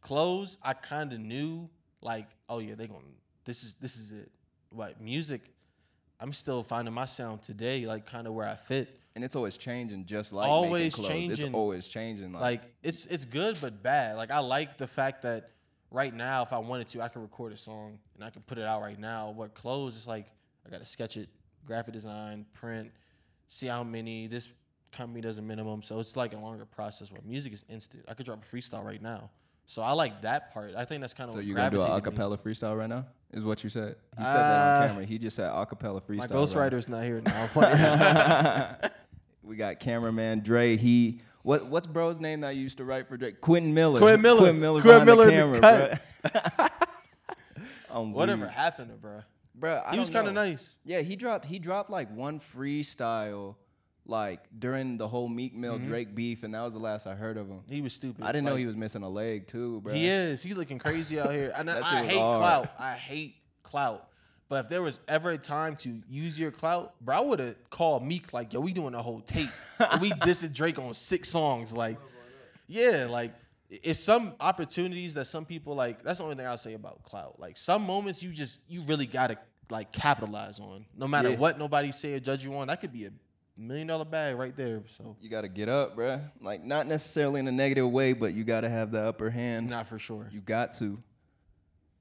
clothes, 0.00 0.58
I 0.62 0.74
kind 0.74 1.12
of 1.12 1.20
knew 1.20 1.70
like, 2.02 2.26
oh 2.48 2.58
yeah, 2.58 2.74
they 2.74 2.86
gonna 2.86 3.00
this 3.44 3.62
is 3.62 3.74
this 3.76 3.96
is 3.96 4.12
it. 4.12 4.30
Like 4.74 5.00
music, 5.00 5.42
I'm 6.22 6.32
still 6.32 6.62
finding 6.62 6.94
my 6.94 7.04
sound 7.06 7.42
today, 7.42 7.84
like 7.86 8.06
kind 8.06 8.26
of 8.28 8.32
where 8.34 8.46
I 8.46 8.54
fit. 8.54 9.00
and 9.16 9.24
it's 9.24 9.34
always 9.36 9.56
changing, 9.56 10.06
just 10.06 10.32
like 10.32 10.48
Always 10.48 10.70
making 10.70 10.90
clothes. 10.92 11.08
changing. 11.08 11.46
It's 11.46 11.54
always 11.54 11.88
changing. 11.88 12.32
Like, 12.32 12.42
Like 12.42 12.62
it's 12.82 13.06
it's 13.06 13.24
good 13.24 13.58
but 13.60 13.82
bad. 13.82 14.16
Like 14.16 14.30
I 14.30 14.38
like 14.38 14.78
the 14.78 14.86
fact 14.86 15.22
that 15.22 15.50
right 15.90 16.14
now, 16.14 16.42
if 16.42 16.52
I 16.52 16.58
wanted 16.58 16.86
to, 16.88 17.02
I 17.02 17.08
could 17.08 17.22
record 17.22 17.52
a 17.52 17.56
song 17.56 17.98
and 18.14 18.24
I 18.24 18.30
could 18.30 18.46
put 18.46 18.56
it 18.58 18.64
out 18.64 18.80
right 18.80 18.98
now. 18.98 19.30
What 19.30 19.54
clothes 19.54 19.96
It's 19.96 20.06
like 20.06 20.26
I 20.66 20.70
gotta 20.70 20.86
sketch 20.86 21.16
it, 21.16 21.28
graphic 21.66 21.92
design, 21.92 22.46
print, 22.54 22.92
see 23.48 23.66
how 23.66 23.82
many 23.82 24.28
this 24.28 24.48
company 24.92 25.20
does 25.22 25.38
a 25.38 25.42
minimum, 25.42 25.82
so 25.82 25.98
it's 26.00 26.16
like 26.16 26.34
a 26.34 26.38
longer 26.38 26.64
process. 26.66 27.10
Where 27.10 27.20
music 27.26 27.52
is 27.52 27.64
instant. 27.68 28.04
I 28.08 28.14
could 28.14 28.26
drop 28.26 28.44
a 28.44 28.56
freestyle 28.56 28.84
right 28.84 29.02
now, 29.02 29.30
so 29.72 29.80
I 29.80 29.92
like 29.92 30.20
that 30.20 30.52
part. 30.52 30.74
I 30.76 30.84
think 30.84 31.00
that's 31.00 31.14
kind 31.14 31.28
of 31.28 31.32
So 31.32 31.38
what 31.38 31.46
you're 31.46 31.56
gonna 31.56 31.70
do 31.70 31.80
an 31.80 31.88
acapella 31.88 32.38
freestyle 32.38 32.76
right 32.76 32.90
now? 32.90 33.06
Is 33.32 33.42
what 33.42 33.64
you 33.64 33.70
said? 33.70 33.96
He 34.18 34.22
said 34.22 34.34
that 34.34 34.76
on 34.76 34.82
Uh, 34.82 34.86
camera. 34.88 35.04
He 35.06 35.16
just 35.16 35.34
said 35.34 35.50
acapella 35.50 36.02
freestyle. 36.02 36.16
My 36.18 36.26
right 36.26 36.30
ghostwriter's 36.30 36.90
not 36.90 37.04
here 37.04 37.22
now. 37.22 38.76
We 39.42 39.56
got 39.56 39.80
cameraman 39.80 40.40
Dre. 40.40 40.76
He 40.76 41.20
what 41.42 41.66
what's 41.66 41.86
bro's 41.86 42.20
name 42.20 42.42
that 42.42 42.54
you 42.54 42.62
used 42.62 42.76
to 42.78 42.84
write 42.84 43.08
for 43.08 43.16
Drake? 43.16 43.40
Quentin 43.40 43.72
Miller. 43.72 43.98
Quentin 43.98 44.20
Miller. 44.20 44.40
Quentin 44.40 44.60
Miller. 44.60 44.82
Quentin 44.82 45.06
Miller 45.06 45.24
the 45.24 45.30
in 45.30 45.52
the 45.52 45.60
camera, 45.60 46.00
bruh. 46.22 46.70
I'm 47.90 48.12
Whatever 48.12 48.48
happened 48.48 48.90
to 48.90 49.24
bro? 49.54 49.82
I 49.86 49.94
He 49.94 49.98
was 49.98 50.10
kind 50.10 50.28
of 50.28 50.34
nice. 50.34 50.76
Yeah, 50.84 51.00
he 51.00 51.16
dropped 51.16 51.46
he 51.46 51.58
dropped 51.58 51.88
like 51.88 52.14
one 52.14 52.40
freestyle 52.40 53.56
like 54.04 54.40
during 54.58 54.98
the 54.98 55.06
whole 55.06 55.28
Meek 55.28 55.54
Mill 55.54 55.76
Mm-hmm. 55.78 55.88
Drake 55.88 56.14
beef, 56.14 56.42
and 56.42 56.54
that 56.54 56.62
was 56.62 56.72
the 56.72 56.78
last 56.78 57.06
I 57.06 57.14
heard 57.14 57.36
of 57.36 57.48
him. 57.48 57.60
He 57.68 57.80
was 57.80 57.92
stupid. 57.92 58.24
I 58.24 58.32
didn't 58.32 58.44
know 58.46 58.56
he 58.56 58.66
was 58.66 58.76
missing 58.76 59.02
a 59.02 59.08
leg 59.08 59.46
too, 59.46 59.80
bro. 59.80 59.94
He 59.94 60.06
is. 60.08 60.42
He 60.42 60.54
looking 60.54 60.78
crazy 60.78 61.20
out 61.20 61.30
here. 61.30 61.52
And 61.56 61.70
I, 61.70 62.00
I 62.00 62.04
hate 62.04 62.18
hard. 62.18 62.38
clout. 62.38 62.70
I 62.78 62.94
hate 62.94 63.36
clout. 63.62 64.08
But 64.48 64.64
if 64.64 64.68
there 64.68 64.82
was 64.82 65.00
ever 65.08 65.30
a 65.30 65.38
time 65.38 65.76
to 65.76 66.02
use 66.10 66.38
your 66.38 66.50
clout, 66.50 66.94
bro, 67.00 67.16
I 67.16 67.20
would 67.20 67.38
have 67.38 67.56
called 67.70 68.04
Meek 68.04 68.32
like, 68.34 68.52
yo, 68.52 68.60
we 68.60 68.72
doing 68.74 68.94
a 68.94 69.00
whole 69.02 69.20
tape. 69.20 69.48
we 70.00 70.10
dissing 70.20 70.52
Drake 70.52 70.78
on 70.78 70.92
six 70.92 71.28
songs. 71.30 71.74
Like, 71.74 71.96
yeah, 72.66 73.06
like 73.08 73.32
it's 73.70 73.98
some 74.00 74.34
opportunities 74.40 75.14
that 75.14 75.26
some 75.26 75.44
people 75.46 75.74
like. 75.74 76.02
That's 76.02 76.18
the 76.18 76.24
only 76.24 76.36
thing 76.36 76.46
I'll 76.46 76.56
say 76.58 76.74
about 76.74 77.02
clout. 77.04 77.38
Like 77.40 77.56
some 77.56 77.82
moments 77.82 78.22
you 78.22 78.30
just 78.32 78.60
you 78.68 78.82
really 78.82 79.06
gotta 79.06 79.38
like 79.70 79.90
capitalize 79.92 80.60
on. 80.60 80.84
No 80.98 81.06
matter 81.08 81.30
Yeah. 81.30 81.36
what 81.36 81.58
nobody 81.58 81.90
say 81.92 82.12
or 82.14 82.20
judge 82.20 82.44
you 82.44 82.54
on, 82.56 82.66
that 82.66 82.80
could 82.80 82.92
be 82.92 83.06
a 83.06 83.10
million 83.56 83.86
dollar 83.86 84.04
bag 84.04 84.36
right 84.36 84.56
there. 84.56 84.82
So 84.86 85.16
You 85.20 85.28
gotta 85.28 85.48
get 85.48 85.68
up, 85.68 85.96
bruh. 85.96 86.20
Like 86.40 86.64
not 86.64 86.86
necessarily 86.86 87.40
in 87.40 87.48
a 87.48 87.52
negative 87.52 87.90
way, 87.90 88.12
but 88.12 88.34
you 88.34 88.44
gotta 88.44 88.68
have 88.68 88.90
the 88.90 89.00
upper 89.02 89.30
hand. 89.30 89.68
not 89.70 89.86
for 89.86 89.98
sure. 89.98 90.28
You 90.32 90.40
got 90.40 90.72
to. 90.78 91.02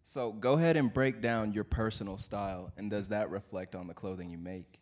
So 0.04 0.32
go 0.32 0.54
ahead 0.54 0.78
and 0.78 0.92
break 0.92 1.22
down 1.22 1.54
your 1.54 1.64
personal 1.64 2.18
style, 2.18 2.72
and 2.78 2.90
does 2.90 3.10
that 3.10 3.30
reflect 3.30 3.76
on 3.76 3.88
the 3.88 3.94
clothing 3.94 4.30
you 4.32 4.38
make? 4.38 4.80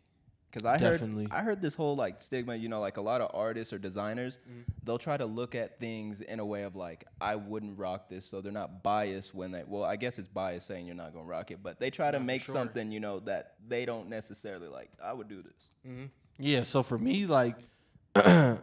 Because 0.50 0.66
I 0.66 0.78
Definitely. 0.78 1.24
heard 1.24 1.32
I 1.32 1.42
heard 1.42 1.62
this 1.62 1.74
whole 1.76 1.94
like 1.94 2.20
stigma. 2.20 2.56
You 2.56 2.68
know, 2.68 2.80
like 2.80 2.96
a 2.96 3.00
lot 3.02 3.20
of 3.20 3.30
artists 3.34 3.72
or 3.72 3.78
designers, 3.78 4.38
Mm-hmm. 4.50 4.62
they'll 4.82 4.98
try 4.98 5.16
to 5.16 5.26
look 5.26 5.54
at 5.54 5.78
things 5.78 6.22
in 6.22 6.40
a 6.40 6.44
way 6.44 6.62
of 6.64 6.74
like, 6.74 7.04
I 7.20 7.36
wouldn't 7.36 7.78
rock 7.78 8.08
this, 8.08 8.24
so 8.26 8.40
they're 8.40 8.50
not 8.50 8.82
biased 8.82 9.32
when 9.34 9.52
they. 9.52 9.62
Well, 9.64 9.84
I 9.84 9.94
guess 9.96 10.18
it's 10.18 10.26
biased 10.26 10.66
saying 10.66 10.86
you're 10.86 10.96
not 10.96 11.12
gonna 11.12 11.24
rock 11.26 11.50
it, 11.52 11.62
but 11.62 11.78
they 11.78 11.90
try 11.90 12.10
to 12.10 12.18
make 12.18 12.42
sure. 12.42 12.52
something 12.54 12.90
you 12.90 12.98
know 12.98 13.20
that 13.20 13.54
they 13.68 13.84
don't 13.84 14.08
necessarily 14.08 14.66
like. 14.68 14.90
I 15.04 15.12
would 15.12 15.28
do 15.28 15.42
this. 15.42 16.02
Yeah, 16.40 16.62
so 16.62 16.82
for 16.82 16.96
me, 16.98 17.26
like, 17.26 17.56
I 18.16 18.58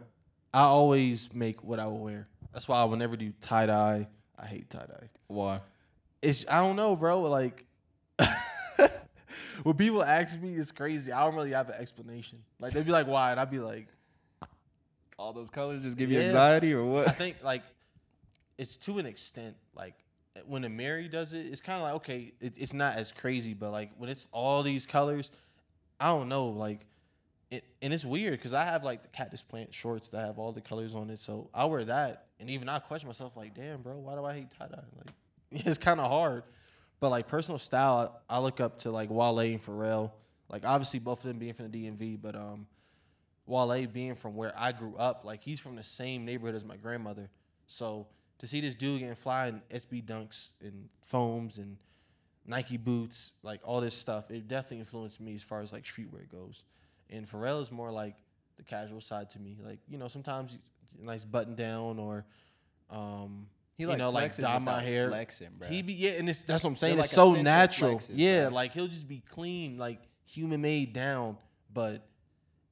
always 0.52 1.32
make 1.32 1.62
what 1.62 1.78
I 1.78 1.86
will 1.86 2.00
wear. 2.00 2.26
That's 2.52 2.66
why 2.66 2.80
I 2.80 2.84
will 2.84 2.96
never 2.96 3.16
do 3.16 3.32
tie 3.40 3.66
dye. 3.66 4.08
I 4.38 4.46
hate 4.46 4.68
tie 4.68 4.86
dye. 4.86 5.08
Why? 5.28 5.60
It's 6.20 6.44
I 6.48 6.58
don't 6.58 6.74
know, 6.76 6.96
bro. 6.96 7.20
Like, 7.22 7.64
when 9.62 9.76
people 9.76 10.02
ask 10.02 10.40
me, 10.40 10.54
it's 10.54 10.72
crazy. 10.72 11.12
I 11.12 11.24
don't 11.24 11.34
really 11.34 11.52
have 11.52 11.68
an 11.68 11.76
explanation. 11.78 12.42
Like 12.58 12.72
they'd 12.72 12.84
be 12.86 12.90
like, 12.92 13.06
"Why?" 13.06 13.30
and 13.30 13.38
I'd 13.40 13.50
be 13.50 13.60
like, 13.60 13.86
All 15.18 15.32
those 15.32 15.50
colors 15.50 15.82
just 15.82 15.96
give 15.96 16.10
you 16.10 16.18
Yeah. 16.18 16.26
anxiety, 16.26 16.72
or 16.72 16.84
what?" 16.84 17.08
I 17.08 17.12
think 17.12 17.36
like 17.42 17.62
it's 18.56 18.76
to 18.78 18.98
an 18.98 19.06
extent. 19.06 19.54
Like 19.74 19.94
when 20.46 20.62
Amiri 20.62 21.10
does 21.10 21.32
it, 21.32 21.46
it's 21.46 21.60
kind 21.60 21.76
of 21.78 21.84
like 21.84 21.94
okay, 21.96 22.32
it, 22.40 22.54
it's 22.58 22.72
not 22.74 22.96
as 22.96 23.12
crazy, 23.12 23.54
but 23.54 23.70
like 23.70 23.90
when 23.98 24.08
it's 24.10 24.26
all 24.32 24.62
these 24.64 24.86
colors, 24.86 25.30
I 26.00 26.08
don't 26.08 26.28
know. 26.28 26.48
Like 26.48 26.80
it, 27.50 27.64
and 27.80 27.92
it's 27.92 28.04
weird 28.04 28.32
because 28.32 28.52
I 28.52 28.64
have 28.64 28.84
like 28.84 29.02
the 29.02 29.08
cactus 29.08 29.42
plant 29.42 29.72
shorts 29.72 30.10
that 30.10 30.26
have 30.26 30.38
all 30.38 30.52
the 30.52 30.60
colors 30.60 30.94
on 30.94 31.10
it, 31.10 31.18
so 31.18 31.48
I 31.54 31.64
wear 31.64 31.84
that, 31.84 32.26
and 32.40 32.50
even 32.50 32.68
I 32.68 32.78
question 32.78 33.08
myself 33.08 33.36
like, 33.36 33.54
damn, 33.54 33.82
bro, 33.82 33.96
why 33.96 34.14
do 34.14 34.24
I 34.24 34.34
hate 34.34 34.50
tie 34.50 34.68
dye? 34.68 34.82
Like 34.96 35.14
it's 35.66 35.78
kind 35.78 36.00
of 36.00 36.10
hard. 36.10 36.44
But 37.00 37.10
like 37.10 37.28
personal 37.28 37.58
style, 37.58 38.20
I, 38.28 38.36
I 38.36 38.40
look 38.40 38.60
up 38.60 38.78
to 38.80 38.90
like 38.90 39.10
Wale 39.10 39.38
and 39.38 39.62
Pharrell. 39.62 40.10
Like 40.48 40.64
obviously 40.64 41.00
both 41.00 41.18
of 41.20 41.28
them 41.28 41.38
being 41.38 41.52
from 41.52 41.70
the 41.70 41.86
DMV, 41.86 42.18
but 42.20 42.34
um, 42.34 42.66
Wale 43.46 43.86
being 43.86 44.14
from 44.14 44.34
where 44.34 44.52
I 44.56 44.72
grew 44.72 44.96
up, 44.96 45.24
like 45.24 45.42
he's 45.42 45.60
from 45.60 45.76
the 45.76 45.82
same 45.82 46.24
neighborhood 46.24 46.54
as 46.54 46.64
my 46.64 46.76
grandmother. 46.76 47.30
So 47.66 48.06
to 48.38 48.46
see 48.46 48.60
this 48.60 48.74
dude 48.74 49.00
getting 49.00 49.14
fly 49.14 49.48
in 49.48 49.62
SB 49.70 50.04
dunks 50.04 50.52
and 50.60 50.88
foams 51.06 51.58
and 51.58 51.76
Nike 52.46 52.76
boots, 52.76 53.32
like 53.42 53.60
all 53.62 53.80
this 53.80 53.94
stuff, 53.94 54.30
it 54.30 54.48
definitely 54.48 54.80
influenced 54.80 55.20
me 55.20 55.34
as 55.34 55.42
far 55.42 55.60
as 55.60 55.72
like 55.72 55.84
streetwear 55.84 56.30
goes. 56.30 56.64
And 57.10 57.28
Pharrell 57.28 57.60
is 57.62 57.72
more 57.72 57.90
like 57.90 58.16
the 58.56 58.64
casual 58.64 59.00
side 59.00 59.30
to 59.30 59.40
me. 59.40 59.58
Like 59.62 59.78
you 59.88 59.98
know, 59.98 60.08
sometimes 60.08 60.58
a 61.00 61.04
nice 61.04 61.24
button 61.24 61.54
down 61.54 61.98
or, 61.98 62.24
um, 62.90 63.46
He 63.76 63.84
you 63.84 63.96
know, 63.96 64.10
like 64.10 64.36
dye 64.36 64.58
my 64.58 64.82
hair. 64.82 65.08
flexing, 65.08 65.50
bro. 65.58 65.68
He 65.68 65.82
be 65.82 65.94
yeah, 65.94 66.10
and 66.12 66.28
it's 66.28 66.42
that's 66.42 66.64
what 66.64 66.70
I'm 66.70 66.76
saying. 66.76 66.96
They're 66.96 67.04
it's 67.04 67.16
like 67.16 67.34
so 67.34 67.40
natural. 67.40 67.96
flexes, 67.96 68.10
yeah, 68.14 68.46
bro. 68.46 68.54
like 68.54 68.72
he'll 68.72 68.88
just 68.88 69.08
be 69.08 69.22
clean, 69.28 69.78
like 69.78 70.00
human 70.26 70.60
made 70.60 70.92
down, 70.92 71.36
but 71.72 72.06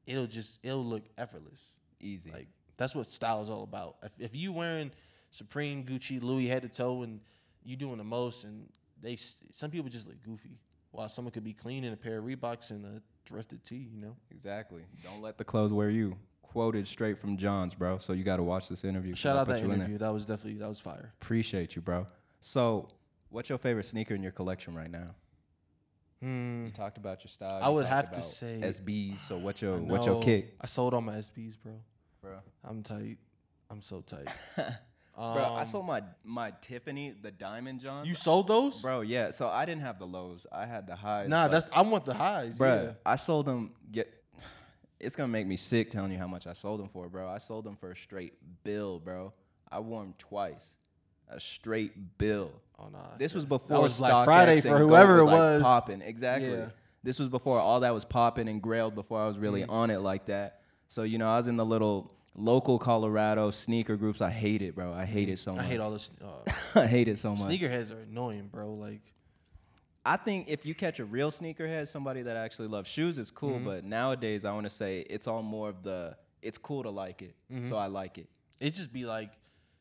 it'll 0.07 0.27
just 0.27 0.61
it'll 0.62 0.85
look 0.85 1.05
effortless. 1.16 1.72
Easy. 2.01 2.31
Like 2.31 2.49
that's 2.77 2.94
what 2.94 3.11
style 3.11 3.42
is 3.42 3.51
all 3.51 3.62
about. 3.62 3.96
If, 4.03 4.12
if 4.18 4.35
you 4.35 4.53
wearing 4.53 4.90
Supreme, 5.31 5.85
Gucci, 5.85 6.22
Louis 6.22 6.46
head 6.46 6.62
to 6.62 6.68
toe, 6.68 7.03
and 7.03 7.20
you 7.64 7.77
doing 7.77 7.99
the 7.99 8.05
most, 8.05 8.44
and 8.44 8.68
they 9.01 9.16
some 9.51 9.70
people 9.70 9.88
just 9.88 10.07
look 10.07 10.22
goofy, 10.22 10.59
while 10.90 11.09
someone 11.09 11.33
could 11.33 11.44
be 11.44 11.53
clean 11.53 11.85
in 11.85 11.92
a 11.92 11.96
pair 11.96 12.18
of 12.18 12.25
Reeboks 12.25 12.70
and 12.70 12.85
a 12.85 13.03
thrifted 13.27 13.62
tee. 13.65 13.89
You 13.93 14.01
know. 14.01 14.17
Exactly. 14.31 14.83
Don't 15.03 15.23
let 15.23 15.39
the 15.39 15.45
clothes 15.45 15.73
wear 15.73 15.91
you. 15.91 16.17
Quoted 16.43 16.87
straight 16.87 17.19
from 17.21 17.37
Johns, 17.37 17.75
bro. 17.75 17.99
So 17.99 18.12
you 18.12 18.25
got 18.25 18.37
to 18.37 18.43
watch 18.43 18.69
this 18.69 18.85
interview. 18.85 19.15
Shout 19.15 19.37
out 19.37 19.49
that 19.49 19.61
you 19.61 19.67
in 19.67 19.77
interview. 19.77 19.99
That 19.99 20.12
was 20.12 20.25
definitely 20.25 20.59
that 20.61 20.69
was 20.69 20.81
fire. 20.81 21.12
Appreciate 21.21 21.77
you, 21.77 21.83
bro. 21.83 22.07
So, 22.41 22.89
what's 23.29 23.49
your 23.49 23.59
favorite 23.59 23.85
sneaker 23.85 24.15
in 24.15 24.23
your 24.23 24.33
collection 24.33 24.75
right 24.75 24.91
now? 24.91 25.15
Hmm. 26.23 26.67
You 26.67 26.71
talked 26.71 26.97
about 26.97 27.23
your 27.23 27.29
style. 27.29 27.61
I 27.62 27.69
you 27.69 27.75
would 27.75 27.87
have 27.87 28.11
to 28.12 28.23
say- 28.23 28.61
SBs. 28.62 29.19
So 29.19 29.37
what's 29.37 29.61
your 29.61 29.77
what's 29.79 30.07
your 30.07 30.23
kick, 30.23 30.55
I 30.61 30.67
sold 30.67 30.95
all 30.95 31.03
my 31.03 31.17
SBs, 31.17 31.55
bro. 31.62 31.73
bro? 32.23 32.39
I'm 32.65 32.83
tight. 32.83 33.19
I'm 33.69 33.83
so 33.83 34.01
tight. 34.01 34.29
bro, 35.16 35.24
I 35.55 35.61
Um, 35.61 35.66
sold 35.66 35.87
my 35.87 36.02
my 36.24 36.52
Tiffany 36.61 37.14
the 37.20 37.31
diamond 37.31 37.81
Johns. 37.81 38.07
You 38.09 38.14
sold 38.14 38.46
those? 38.48 38.81
bro, 38.83 39.00
yeah. 39.00 39.31
So 39.31 39.48
I 39.48 39.64
didn't 39.64 39.83
have 39.83 39.98
the 39.98 40.07
lows. 40.07 40.46
I 40.52 40.66
had 40.66 40.87
the 40.87 40.94
highs. 40.96 41.29
Nah, 41.29 41.48
that's 41.48 41.68
I 41.72 41.81
want 41.83 42.05
the 42.05 42.14
highs. 42.14 42.59
bro. 42.59 42.83
yeah. 42.85 42.92
I 43.05 43.16
sold 43.16 43.46
them. 43.46 43.72
Get, 43.90 44.12
it's 45.00 45.16
gonna 45.16 45.29
make 45.29 45.46
me 45.46 45.57
sick 45.57 45.90
telling 45.90 46.12
you 46.12 46.18
how 46.18 46.26
much 46.26 46.46
I 46.46 46.52
sold 46.52 46.81
them 46.81 46.88
for, 46.88 47.09
bro. 47.09 47.29
I 47.29 47.38
sold 47.38 47.64
them 47.64 47.76
for 47.76 47.90
a 47.90 47.96
straight 47.96 48.35
bill, 48.64 48.98
bro. 48.98 49.33
I 49.70 49.81
wore 49.81 50.02
them 50.02 50.14
twice, 50.18 50.76
a 51.29 51.40
straight 51.40 52.18
bill. 52.18 52.52
Oh 52.79 52.88
nah. 52.88 53.16
This 53.18 53.35
was 53.35 53.44
that 53.44 53.48
before 53.48 53.83
was 53.83 53.98
Black 53.98 54.24
Friday 54.24 54.61
for 54.61 54.79
whoever 54.79 55.18
it 55.20 55.24
was, 55.24 55.33
like, 55.33 55.38
was. 55.40 55.62
popping. 55.62 56.02
Exactly. 56.02 56.50
Yeah. 56.50 56.66
This 57.02 57.18
was 57.18 57.29
before 57.29 57.59
all 57.59 57.81
that 57.81 57.94
was 57.94 58.05
popping 58.05 58.48
and 58.48 58.62
Grailed. 58.62 58.94
Before 58.94 59.20
I 59.20 59.26
was 59.26 59.38
really 59.38 59.62
Mm. 59.62 59.70
on 59.70 59.90
it 59.90 59.98
like 60.00 60.26
that. 60.26 60.61
So 60.88 61.02
you 61.05 61.18
know, 61.18 61.29
I 61.29 61.37
was 61.37 61.46
in 61.46 61.57
the 61.57 61.64
little 61.64 62.12
local 62.37 62.79
Colorado 62.79 63.51
sneaker 63.51 63.96
groups. 63.96 64.20
I 64.20 64.31
hate 64.31 64.62
it, 64.62 64.75
bro. 64.75 64.92
I 64.92 65.05
hate 65.05 65.29
it 65.29 65.38
so 65.38 65.53
much. 65.55 65.64
I 65.64 65.68
hate 65.68 65.81
all 65.81 65.90
this. 65.90 66.11
Uh, 66.22 66.51
I 66.81 66.87
hate 66.87 67.09
it 67.09 67.18
so 67.18 67.31
much. 67.35 67.40
sneakerheads 67.49 67.92
are 67.94 68.01
annoying, 68.03 68.49
bro. 68.53 68.75
Like, 68.75 69.01
I 70.05 70.16
think 70.16 70.49
if 70.49 70.64
you 70.64 70.75
catch 70.75 71.01
a 71.01 71.05
real 71.05 71.31
sneakerhead, 71.31 71.88
somebody 71.88 72.22
that 72.22 72.37
actually 72.37 72.68
loves 72.68 72.88
shoes, 72.88 73.18
it's 73.18 73.31
cool. 73.31 73.55
Mm-hmm. 73.57 73.64
But 73.64 73.85
nowadays, 73.85 74.44
I 74.44 74.53
want 74.53 74.64
to 74.64 74.70
say 74.70 75.01
it's 75.01 75.27
all 75.27 75.42
more 75.42 75.68
of 75.68 75.83
the 75.83 76.16
it's 76.42 76.59
cool 76.59 76.83
to 76.85 76.90
like 76.90 77.22
it, 77.22 77.35
Mm-hmm. 77.53 77.68
so 77.68 77.77
I 77.77 77.87
like 77.87 78.18
it. 78.18 78.29
it 78.61 78.75
just 78.75 78.92
be 78.92 79.05
like, 79.05 79.31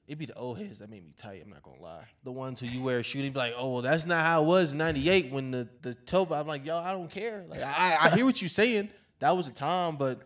It'd 0.07 0.19
be 0.19 0.27
the 0.27 0.35
old 0.35 0.59
heads 0.59 0.77
that 0.79 0.89
made 0.91 1.03
me 1.03 1.13
tight. 1.17 1.41
I'm 1.43 1.49
not 1.49 1.63
gonna 1.63 1.81
lie. 1.81 2.03
The 2.23 2.31
ones 2.31 2.59
who 2.59 2.67
you 2.67 2.83
wear 2.83 2.99
a 2.99 3.03
shoe, 3.03 3.23
they 3.23 3.29
be 3.29 3.39
like, 3.39 3.53
oh, 3.57 3.73
well, 3.73 3.81
that's 3.81 4.05
not 4.05 4.23
how 4.23 4.43
it 4.43 4.45
was 4.45 4.71
in 4.71 4.77
'98 4.77 5.31
when 5.31 5.49
the 5.49 5.67
the 5.81 5.95
toe. 5.95 6.27
I'm 6.31 6.45
like, 6.45 6.63
yo, 6.63 6.77
I 6.77 6.91
don't 6.93 7.09
care. 7.09 7.43
Like, 7.49 7.63
I, 7.63 7.97
I 7.99 8.09
hear 8.11 8.23
what 8.23 8.39
you're 8.39 8.49
saying. 8.49 8.89
That 9.17 9.35
was 9.35 9.47
a 9.47 9.51
time, 9.51 9.95
but 9.97 10.21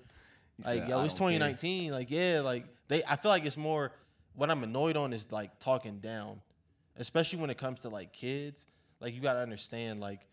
like, 0.65 0.79
said, 0.79 0.89
yo, 0.89 0.99
"I 0.99 1.05
it's 1.05 1.13
don't 1.13 1.29
care." 1.29 1.39
2019. 1.39 1.91
Like, 1.91 2.11
yeah, 2.11 2.41
like 2.41 2.65
they. 2.87 3.03
I 3.03 3.15
feel 3.15 3.31
like 3.31 3.45
it's 3.45 3.57
more. 3.57 3.91
What 4.35 4.49
I'm 4.49 4.63
annoyed 4.63 4.95
on 4.95 5.11
is 5.13 5.31
like 5.31 5.59
talking 5.59 5.99
down, 5.99 6.41
especially 6.97 7.39
when 7.39 7.49
it 7.49 7.57
comes 7.57 7.81
to 7.81 7.89
like 7.89 8.13
kids. 8.13 8.67
Like, 9.01 9.13
you 9.13 9.21
gotta 9.21 9.39
understand, 9.39 10.01
like, 10.01 10.27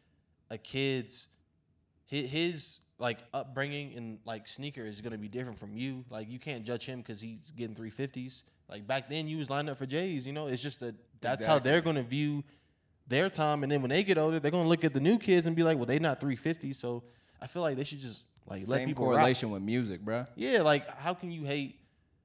a 0.51 0.59
kid's 0.59 1.29
his, 2.07 2.31
his 2.31 2.81
like 2.99 3.19
upbringing 3.35 3.95
and 3.95 4.19
like 4.25 4.49
sneaker 4.49 4.87
is 4.87 5.01
gonna 5.01 5.19
be 5.19 5.29
different 5.29 5.59
from 5.59 5.77
you. 5.77 6.05
Like 6.09 6.31
you 6.31 6.39
can't 6.39 6.65
judge 6.65 6.87
him 6.87 7.01
because 7.01 7.21
he's 7.21 7.53
getting 7.55 7.75
three 7.75 7.91
fifties. 7.91 8.45
Like 8.69 8.87
back 8.87 9.09
then, 9.09 9.29
you 9.29 9.39
was 9.39 9.51
lined 9.51 9.69
up 9.69 9.79
for 9.79 9.87
J's. 9.87 10.27
You 10.27 10.33
know, 10.33 10.47
it's 10.47 10.63
just 10.63 10.81
that 10.81 10.95
that's 11.21 11.45
how 11.45 11.59
they're 11.59 11.81
gonna 11.81 12.03
view 12.03 12.43
their 13.07 13.29
time. 13.29 13.63
And 13.63 13.71
then 13.71 13.83
when 13.83 13.91
they 13.91 14.03
get 14.03 14.19
older, 14.19 14.41
they're 14.41 14.51
gonna 14.51 14.69
look 14.69 14.85
at 14.85 14.95
the 14.95 15.01
new 15.01 15.19
kids 15.19 15.47
and 15.47 15.55
be 15.55 15.63
like, 15.63 15.77
well, 15.77 15.87
they 15.87 15.99
not 15.99 16.21
three 16.21 16.37
fifty. 16.37 16.73
So 16.73 17.03
I 17.41 17.47
feel 17.47 17.63
like 17.63 17.77
they 17.77 17.85
should 17.85 18.01
just 18.01 18.25
like 18.49 18.61
let 18.69 18.79
Same 18.79 18.89
people 18.89 19.07
rock. 19.07 19.15
correlation 19.17 19.51
with 19.51 19.63
music, 19.63 20.01
bro. 20.03 20.27
Yeah, 20.37 20.63
like 20.63 20.89
how 20.99 21.15
can 21.15 21.31
you 21.31 21.45
hate? 21.45 21.79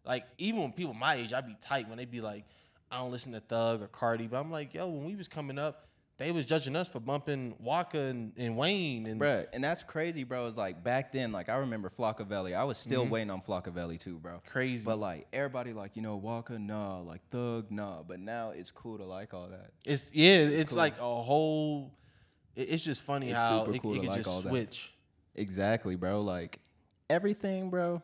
Like 0.05 0.25
even 0.37 0.61
when 0.61 0.71
people 0.71 0.93
my 0.93 1.15
age, 1.15 1.33
I'd 1.33 1.45
be 1.47 1.55
tight 1.61 1.87
when 1.87 1.97
they 1.97 2.05
be 2.05 2.21
like, 2.21 2.45
I 2.89 2.97
don't 2.99 3.11
listen 3.11 3.31
to 3.33 3.39
Thug 3.39 3.81
or 3.81 3.87
Cardi, 3.87 4.27
but 4.27 4.39
I'm 4.39 4.51
like, 4.51 4.73
yo, 4.73 4.87
when 4.87 5.05
we 5.05 5.15
was 5.15 5.27
coming 5.27 5.57
up, 5.59 5.87
they 6.17 6.31
was 6.31 6.45
judging 6.45 6.75
us 6.75 6.87
for 6.87 6.99
bumping 6.99 7.55
Waka 7.59 7.97
and, 7.99 8.31
and 8.37 8.55
Wayne 8.55 9.07
and 9.07 9.19
Bruh, 9.19 9.47
and 9.53 9.63
that's 9.63 9.81
crazy, 9.81 10.23
bro. 10.23 10.45
It's 10.45 10.57
like 10.57 10.83
back 10.83 11.11
then, 11.11 11.31
like 11.31 11.49
I 11.49 11.55
remember 11.55 11.89
Flockavelli. 11.89 12.55
I 12.55 12.63
was 12.63 12.77
still 12.77 13.05
waiting 13.07 13.31
on 13.31 13.41
Flockavelli 13.41 13.99
too, 13.99 14.19
bro. 14.19 14.33
Mm-hmm. 14.33 14.47
Crazy. 14.51 14.83
But 14.85 14.99
like 14.99 15.27
everybody, 15.33 15.73
like 15.73 15.95
you 15.95 16.03
know, 16.03 16.17
Waka, 16.17 16.59
nah, 16.59 16.99
like 16.99 17.21
Thug, 17.31 17.71
nah. 17.71 18.03
But 18.03 18.19
now 18.19 18.51
it's 18.51 18.69
cool 18.69 18.99
to 18.99 19.03
like 19.05 19.33
all 19.33 19.47
that. 19.47 19.71
it's 19.85 20.07
yeah, 20.13 20.35
it's, 20.37 20.69
cool. 20.71 20.77
like 20.77 20.97
a 20.99 21.01
whole. 21.23 21.91
it- 22.55 22.69
It's 22.69 22.83
just 22.83 23.03
funny 23.03 23.29
It's 23.29 23.39
how 23.39 23.63
it, 23.65 23.81
cool 23.81 23.93
it 23.93 23.95
to 23.95 23.99
can 24.01 24.09
like 24.09 24.17
just 24.19 24.29
all 24.29 24.41
that. 24.41 24.51
Exactly, 25.35 25.95
bro. 25.95 26.21
Like 26.21 26.59
everything, 27.09 27.69
bro. 27.69 28.01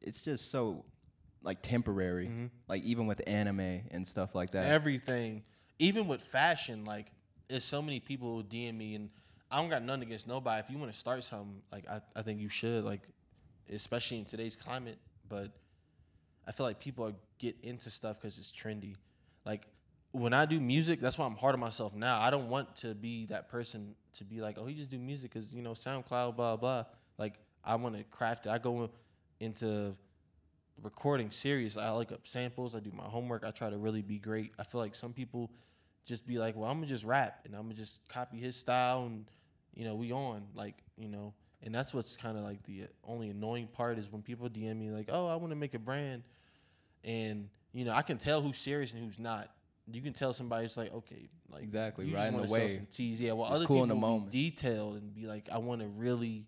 It's 0.00 0.22
just 0.22 0.50
so 0.50 0.84
like 1.42 1.62
temporary. 1.62 2.26
Mm-hmm. 2.26 2.46
Like 2.68 2.82
even 2.82 3.06
with 3.06 3.20
anime 3.26 3.82
and 3.90 4.06
stuff 4.06 4.34
like 4.34 4.52
that. 4.52 4.66
Everything, 4.66 5.42
even 5.78 6.06
with 6.08 6.22
fashion, 6.22 6.84
like 6.84 7.06
there's 7.48 7.64
so 7.64 7.82
many 7.82 8.00
people 8.00 8.36
who 8.36 8.42
DM 8.42 8.76
me, 8.76 8.94
and 8.94 9.10
I 9.50 9.60
don't 9.60 9.70
got 9.70 9.82
nothing 9.82 10.02
against 10.02 10.28
nobody. 10.28 10.60
If 10.60 10.70
you 10.70 10.78
want 10.78 10.92
to 10.92 10.98
start 10.98 11.24
something, 11.24 11.62
like 11.72 11.88
I, 11.88 12.00
I 12.14 12.22
think 12.22 12.40
you 12.40 12.48
should, 12.48 12.84
like 12.84 13.02
especially 13.72 14.18
in 14.18 14.24
today's 14.24 14.56
climate. 14.56 14.98
But 15.28 15.52
I 16.46 16.52
feel 16.52 16.66
like 16.66 16.80
people 16.80 17.06
are 17.06 17.14
get 17.38 17.56
into 17.62 17.90
stuff 17.90 18.20
because 18.20 18.38
it's 18.38 18.52
trendy. 18.52 18.96
Like 19.44 19.66
when 20.12 20.32
I 20.32 20.46
do 20.46 20.58
music, 20.58 21.00
that's 21.00 21.18
why 21.18 21.26
I'm 21.26 21.36
hard 21.36 21.54
on 21.54 21.60
myself 21.60 21.94
now. 21.94 22.20
I 22.20 22.30
don't 22.30 22.48
want 22.48 22.74
to 22.76 22.94
be 22.94 23.26
that 23.26 23.48
person 23.48 23.94
to 24.14 24.24
be 24.24 24.40
like, 24.40 24.56
oh, 24.58 24.66
he 24.66 24.74
just 24.74 24.90
do 24.90 24.98
music 24.98 25.32
because 25.32 25.52
you 25.52 25.62
know 25.62 25.72
SoundCloud, 25.72 26.36
blah 26.36 26.56
blah. 26.56 26.84
Like 27.18 27.34
I 27.64 27.74
want 27.76 27.96
to 27.96 28.04
craft 28.04 28.46
it. 28.46 28.50
I 28.50 28.58
go 28.58 28.90
into 29.40 29.94
recording 30.82 31.30
serious. 31.30 31.76
I 31.76 31.92
look 31.92 32.12
up 32.12 32.26
samples. 32.26 32.74
I 32.74 32.80
do 32.80 32.90
my 32.94 33.04
homework. 33.04 33.44
I 33.44 33.50
try 33.50 33.70
to 33.70 33.76
really 33.76 34.02
be 34.02 34.18
great. 34.18 34.52
I 34.58 34.62
feel 34.62 34.80
like 34.80 34.94
some 34.94 35.12
people 35.12 35.50
just 36.06 36.26
be 36.26 36.38
like, 36.38 36.56
well, 36.56 36.70
I'm 36.70 36.78
gonna 36.78 36.86
just 36.86 37.04
rap 37.04 37.40
and 37.44 37.54
I'm 37.54 37.62
gonna 37.62 37.74
just 37.74 38.00
copy 38.08 38.38
his 38.38 38.56
style 38.56 39.04
and 39.04 39.26
you 39.74 39.84
know 39.84 39.94
we 39.94 40.12
on 40.12 40.44
like 40.54 40.76
you 40.96 41.08
know. 41.08 41.34
And 41.60 41.74
that's 41.74 41.92
what's 41.92 42.16
kind 42.16 42.38
of 42.38 42.44
like 42.44 42.62
the 42.62 42.84
uh, 42.84 42.86
only 43.04 43.30
annoying 43.30 43.66
part 43.66 43.98
is 43.98 44.10
when 44.12 44.22
people 44.22 44.48
DM 44.48 44.78
me 44.78 44.90
like, 44.90 45.08
oh, 45.12 45.26
I 45.26 45.34
want 45.34 45.50
to 45.50 45.56
make 45.56 45.74
a 45.74 45.78
brand, 45.78 46.22
and 47.02 47.48
you 47.72 47.84
know 47.84 47.92
I 47.92 48.02
can 48.02 48.16
tell 48.16 48.40
who's 48.40 48.58
serious 48.58 48.92
and 48.92 49.04
who's 49.04 49.18
not. 49.18 49.50
You 49.90 50.02
can 50.02 50.12
tell 50.12 50.32
somebody's 50.32 50.76
like, 50.76 50.92
okay, 50.92 51.28
like 51.50 51.62
Exactly, 51.62 52.06
you 52.06 52.14
riding 52.14 52.34
wanna 52.34 52.46
the 52.46 52.52
wave. 52.52 52.72
some 52.72 52.86
teas, 52.86 53.20
yeah. 53.20 53.32
Well, 53.32 53.46
It's 53.48 53.56
other 53.56 53.66
cool 53.66 53.82
in 53.84 53.88
people 53.88 53.96
the 53.96 54.06
moment. 54.06 54.30
be 54.30 54.50
detailed 54.50 54.96
and 54.96 55.14
be 55.14 55.26
like, 55.26 55.48
I 55.50 55.58
want 55.58 55.80
to 55.80 55.86
really 55.88 56.46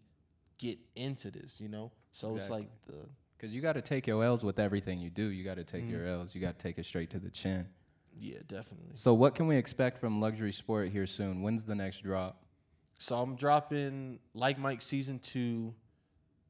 get 0.58 0.78
into 0.94 1.30
this, 1.30 1.60
you 1.60 1.68
know. 1.68 1.90
So 2.12 2.36
it's 2.36 2.50
like 2.50 2.68
the 2.86 2.94
Cause 3.38 3.54
you 3.54 3.62
got 3.62 3.72
to 3.72 3.80
take 3.80 4.06
your 4.06 4.22
L's 4.22 4.44
with 4.44 4.58
everything 4.58 5.00
you 5.00 5.08
do. 5.08 5.24
You 5.24 5.42
got 5.44 5.54
to 5.56 5.64
take 5.64 5.84
Mm-hmm. 5.84 5.90
your 5.92 6.06
L's. 6.06 6.34
You 6.34 6.42
got 6.42 6.58
to 6.58 6.62
take 6.62 6.76
it 6.78 6.84
straight 6.84 7.08
to 7.10 7.18
the 7.18 7.30
chin. 7.30 7.66
yeah, 8.18 8.36
definitely. 8.46 8.90
So 8.94 9.14
what 9.14 9.34
can 9.34 9.46
we 9.46 9.56
expect 9.56 9.98
from 9.98 10.20
Luxury 10.20 10.52
Sport 10.52 10.90
here 10.90 11.06
soon? 11.06 11.40
When's 11.40 11.64
the 11.64 11.74
next 11.74 12.02
drop? 12.02 12.42
So 12.98 13.16
I'm 13.16 13.36
dropping 13.36 14.18
like 14.34 14.58
Mike 14.58 14.82
season 14.82 15.18
two. 15.20 15.72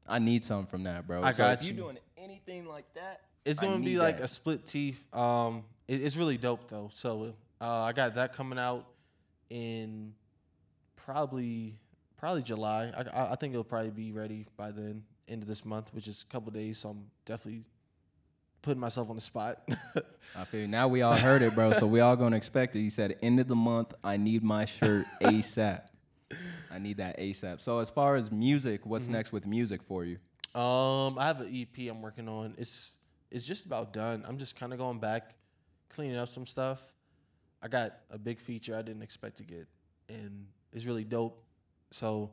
I 0.09 0.19
need 0.19 0.43
some 0.43 0.67
from 0.67 0.83
that, 0.85 1.07
bro. 1.07 1.23
I 1.23 1.31
so 1.31 1.45
got 1.45 1.55
if 1.61 1.63
you 1.63 1.71
you. 1.71 1.77
doing 1.77 1.99
anything 2.19 2.67
like 2.67 2.93
that, 2.95 3.21
It's 3.45 3.61
I 3.61 3.67
gonna 3.67 3.79
be 3.79 3.85
need 3.93 3.99
like 3.99 4.19
a 4.19 4.27
split 4.27 4.67
teeth. 4.67 5.05
Um, 5.15 5.63
it- 5.91 6.03
it's 6.03 6.17
really 6.17 6.39
dope 6.39 6.69
though. 6.69 6.89
So 6.93 7.35
uh, 7.61 7.65
I 7.83 7.93
got 7.93 8.15
that 8.15 8.35
coming 8.35 8.59
out 8.59 8.87
in 9.51 10.15
probably 10.97 11.79
probably 12.17 12.43
July. 12.43 12.93
I, 13.15 13.33
I 13.33 13.37
think 13.37 13.53
it'll 13.55 13.65
probably 13.65 13.91
be 13.91 14.13
ready 14.13 14.47
by 14.57 14.71
then, 14.71 15.05
end 15.29 15.43
of 15.43 15.49
this 15.49 15.65
month, 15.65 15.89
which 15.95 16.07
is 16.09 16.25
a 16.29 16.33
couple 16.33 16.51
days. 16.53 16.79
So 16.79 16.91
I'm 16.91 17.07
definitely 17.25 17.63
putting 18.63 18.81
myself 18.81 19.09
on 19.09 19.17
the 19.17 19.23
spot. 19.23 19.67
I 20.37 20.45
feel 20.45 20.61
you. 20.61 20.67
now 20.69 20.87
we 20.87 21.03
all 21.03 21.17
heard 21.17 21.43
it, 21.43 21.55
bro. 21.55 21.73
so 21.73 21.87
we 21.87 22.01
all 22.01 22.15
gonna 22.17 22.37
expect 22.37 22.77
it. 22.77 22.81
You 22.81 22.91
said 22.91 23.17
end 23.23 23.41
of 23.41 23.49
the 23.49 23.57
month. 23.57 23.95
I 24.05 24.17
need 24.17 24.43
my 24.45 24.65
shirt 24.67 25.07
ASAP. 25.23 25.83
I 26.71 26.79
need 26.79 26.99
that 26.99 27.19
ASAP. 27.19 27.61
So 27.61 27.79
as 27.81 27.91
far 27.91 28.15
as 28.17 28.31
music, 28.31 28.87
what's 28.87 29.07
Mm-hmm. 29.07 29.15
next 29.15 29.33
with 29.33 29.47
music 29.47 29.83
for 29.83 30.05
you? 30.05 30.19
Um, 30.55 31.19
I 31.19 31.27
have 31.27 31.41
an 31.41 31.49
EP 31.53 31.89
I'm 31.91 32.03
working 32.03 32.29
on. 32.29 32.55
It's 32.59 32.93
it's 33.31 33.45
just 33.45 33.67
about 33.67 33.93
done. 33.93 34.25
I'm 34.27 34.39
just 34.39 34.57
kind 34.57 34.73
of 34.73 34.79
going 34.79 34.99
back, 34.99 35.35
cleaning 35.91 36.17
up 36.17 36.29
some 36.29 36.47
stuff. 36.47 36.81
I 37.63 37.69
got 37.69 37.93
a 38.11 38.19
big 38.19 38.41
feature 38.41 38.75
I 38.75 38.83
didn't 38.83 39.03
expect 39.03 39.37
to 39.39 39.45
get, 39.45 39.69
and 40.09 40.47
it's 40.73 40.87
really 40.87 41.05
dope. 41.05 41.43
So, 41.91 42.31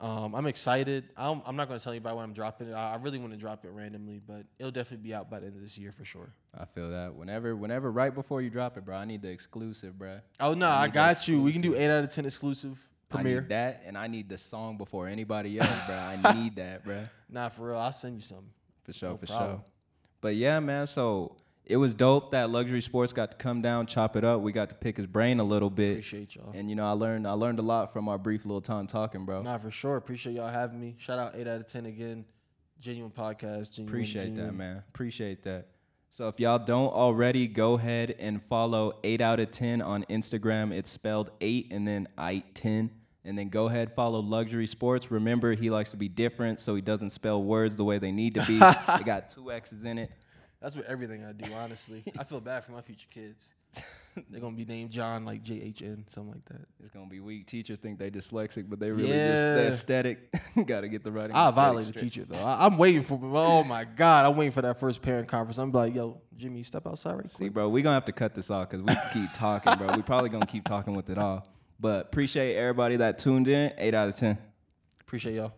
um, 0.00 0.34
I'm 0.34 0.46
excited. 0.46 1.08
I'm, 1.16 1.40
I'm 1.46 1.56
not 1.56 1.68
going 1.68 1.78
to 1.78 1.82
tell 1.84 1.92
anybody 1.92 2.16
when 2.16 2.24
I'm 2.24 2.32
dropping 2.32 2.68
it. 2.68 2.72
I, 2.72 2.92
I 2.92 2.96
really 2.96 3.18
want 3.18 3.32
to 3.32 3.38
drop 3.38 3.64
it 3.64 3.70
randomly, 3.70 4.20
but 4.26 4.44
it'll 4.58 4.72
definitely 4.72 5.08
be 5.08 5.14
out 5.14 5.30
by 5.30 5.40
the 5.40 5.46
end 5.46 5.56
of 5.56 5.62
this 5.62 5.78
year 5.78 5.92
for 5.92 6.04
sure. 6.04 6.30
I 6.58 6.64
feel 6.66 6.90
that. 6.90 7.14
Whenever, 7.14 7.56
whenever, 7.56 7.90
right 7.90 8.14
before 8.14 8.42
you 8.42 8.50
drop 8.50 8.76
it, 8.76 8.84
bro, 8.84 8.96
I 8.96 9.04
need 9.04 9.22
the 9.22 9.28
exclusive, 9.30 9.98
bro. 9.98 10.18
Oh 10.40 10.54
no, 10.54 10.66
I 10.68 10.82
I, 10.84 10.88
got 10.88 11.26
you. 11.28 11.42
We 11.42 11.52
can 11.52 11.62
do 11.62 11.74
eight 11.76 11.90
out 11.90 12.04
of 12.04 12.10
ten 12.10 12.26
exclusive 12.26 12.86
I 13.10 13.14
premiere. 13.16 13.40
need 13.42 13.50
that, 13.50 13.82
and 13.86 13.96
I 13.96 14.06
need 14.08 14.28
the 14.28 14.38
song 14.38 14.76
before 14.76 15.06
anybody 15.08 15.58
else, 15.58 15.86
bro. 15.86 15.96
I 15.96 16.34
need 16.42 16.56
that, 16.56 16.84
bro. 16.84 17.06
Nah, 17.32 17.48
for 17.48 17.68
real. 17.68 17.78
I'll 17.78 17.92
send 17.92 18.16
you 18.16 18.22
some. 18.22 18.44
For 18.82 18.92
sure, 18.92 19.10
No 19.10 19.16
for 19.16 19.26
problem. 19.26 19.50
sure. 19.50 19.64
But 20.20 20.34
yeah, 20.34 20.58
man. 20.60 20.86
So 20.86 21.36
it 21.70 21.76
was 21.76 21.94
dope 21.94 22.32
that 22.32 22.50
Luxury 22.50 22.80
Sports 22.80 23.12
got 23.12 23.30
to 23.30 23.36
come 23.36 23.62
down, 23.62 23.86
chop 23.86 24.16
it 24.16 24.24
up. 24.24 24.40
We 24.40 24.50
got 24.50 24.70
to 24.70 24.74
pick 24.74 24.96
his 24.96 25.06
brain 25.06 25.38
a 25.38 25.44
little 25.44 25.70
bit, 25.70 25.92
Appreciate 25.92 26.34
y'all. 26.34 26.50
and 26.52 26.68
you 26.68 26.74
know, 26.74 26.84
I 26.84 26.92
learned, 26.92 27.26
I 27.26 27.32
learned 27.32 27.60
a 27.60 27.62
lot 27.62 27.92
from 27.92 28.08
our 28.08 28.18
brief 28.18 28.44
little 28.44 28.60
time 28.60 28.86
talking, 28.86 29.24
bro. 29.24 29.42
Nah, 29.42 29.58
for 29.58 29.70
sure. 29.70 29.96
Appreciate 29.96 30.34
y'all 30.34 30.48
having 30.48 30.80
me. 30.80 30.96
Shout 30.98 31.18
out 31.18 31.36
eight 31.36 31.46
out 31.46 31.58
of 31.60 31.66
ten 31.66 31.86
again. 31.86 32.24
Genuine 32.80 33.12
podcast. 33.12 33.74
Genuine, 33.76 33.88
Appreciate 33.88 34.36
that, 34.36 34.54
man. 34.54 34.82
Appreciate 34.88 35.44
that. 35.44 35.68
So 36.12 36.26
if 36.26 36.40
y'all 36.40 36.58
don't 36.58 36.92
already, 36.92 37.46
go 37.46 37.74
ahead 37.74 38.16
and 38.18 38.42
follow 38.48 38.98
8 39.04 39.20
out 39.20 39.38
of 39.38 39.52
10 39.52 39.80
on 39.80 40.02
Instagram. 40.10 40.72
It's 40.72 40.90
spelled 40.90 41.30
8 41.40 41.68
and 41.70 41.86
then 41.86 42.08
I 42.18 42.42
10. 42.54 42.90
And 43.24 43.38
then 43.38 43.48
go 43.48 43.68
ahead 43.68 43.94
follow 43.94 44.18
Luxury 44.20 44.66
Sports. 44.66 45.10
Remember, 45.12 45.54
he 45.54 45.70
likes 45.70 45.92
to 45.92 45.96
be 45.96 46.08
different, 46.08 46.58
so 46.58 46.74
he 46.74 46.80
doesn't 46.80 47.10
spell 47.10 47.40
words 47.42 47.76
the 47.76 47.84
way 47.84 47.98
they 47.98 48.10
need 48.10 48.34
to 48.34 48.44
be. 48.44 48.58
they 48.98 49.04
got 49.04 49.30
two 49.30 49.52
X's 49.52 49.84
in 49.84 49.98
it. 49.98 50.10
That's 50.60 50.76
what 50.76 50.86
everything 50.86 51.24
I 51.24 51.32
do, 51.32 51.52
honestly. 51.54 52.02
I 52.18 52.24
feel 52.24 52.40
bad 52.40 52.64
for 52.64 52.72
my 52.72 52.82
future 52.82 53.06
kids. 53.10 53.48
They're 54.28 54.40
gonna 54.40 54.56
be 54.56 54.64
named 54.64 54.90
John, 54.90 55.24
like 55.24 55.42
J 55.44 55.60
H 55.62 55.82
N, 55.82 56.04
something 56.08 56.32
like 56.34 56.44
that. 56.46 56.66
It's 56.80 56.90
gonna 56.90 57.06
be 57.06 57.20
weak. 57.20 57.46
Teachers 57.46 57.78
think 57.78 57.98
they 58.00 58.10
dyslexic, 58.10 58.68
but 58.68 58.80
they 58.80 58.90
really 58.90 59.06
just 59.06 59.16
Yeah. 59.16 59.54
the 59.54 59.66
aesthetic. 59.68 60.34
Got 60.66 60.80
to 60.80 60.88
get 60.88 61.04
the 61.04 61.12
writing. 61.12 61.36
I'll 61.36 61.52
violate 61.52 61.86
the 61.86 61.92
teacher 61.92 62.24
though. 62.28 62.44
I, 62.44 62.66
I'm 62.66 62.76
waiting 62.76 63.02
for. 63.02 63.18
Oh 63.22 63.62
my 63.62 63.84
god, 63.84 64.26
I'm 64.26 64.36
waiting 64.36 64.50
for 64.50 64.62
that 64.62 64.80
first 64.80 65.00
parent 65.00 65.28
conference. 65.28 65.58
I'm 65.58 65.70
like, 65.70 65.94
yo, 65.94 66.20
Jimmy, 66.36 66.64
step 66.64 66.88
outside 66.88 67.14
right 67.14 67.28
See, 67.30 67.44
quick. 67.44 67.52
bro, 67.54 67.68
we 67.68 67.82
gonna 67.82 67.94
have 67.94 68.04
to 68.06 68.12
cut 68.12 68.34
this 68.34 68.50
off 68.50 68.68
because 68.68 68.82
we 68.84 68.92
keep 69.12 69.30
talking, 69.34 69.72
bro. 69.78 69.94
We 69.96 70.02
probably 70.02 70.28
gonna 70.30 70.44
keep 70.46 70.64
talking 70.64 70.94
with 70.94 71.08
it 71.08 71.16
all. 71.16 71.46
But 71.78 72.06
appreciate 72.06 72.56
everybody 72.56 72.96
that 72.96 73.18
tuned 73.20 73.46
in. 73.46 73.72
Eight 73.78 73.94
out 73.94 74.08
of 74.08 74.16
ten. 74.16 74.36
Appreciate 75.02 75.36
y'all. 75.36 75.52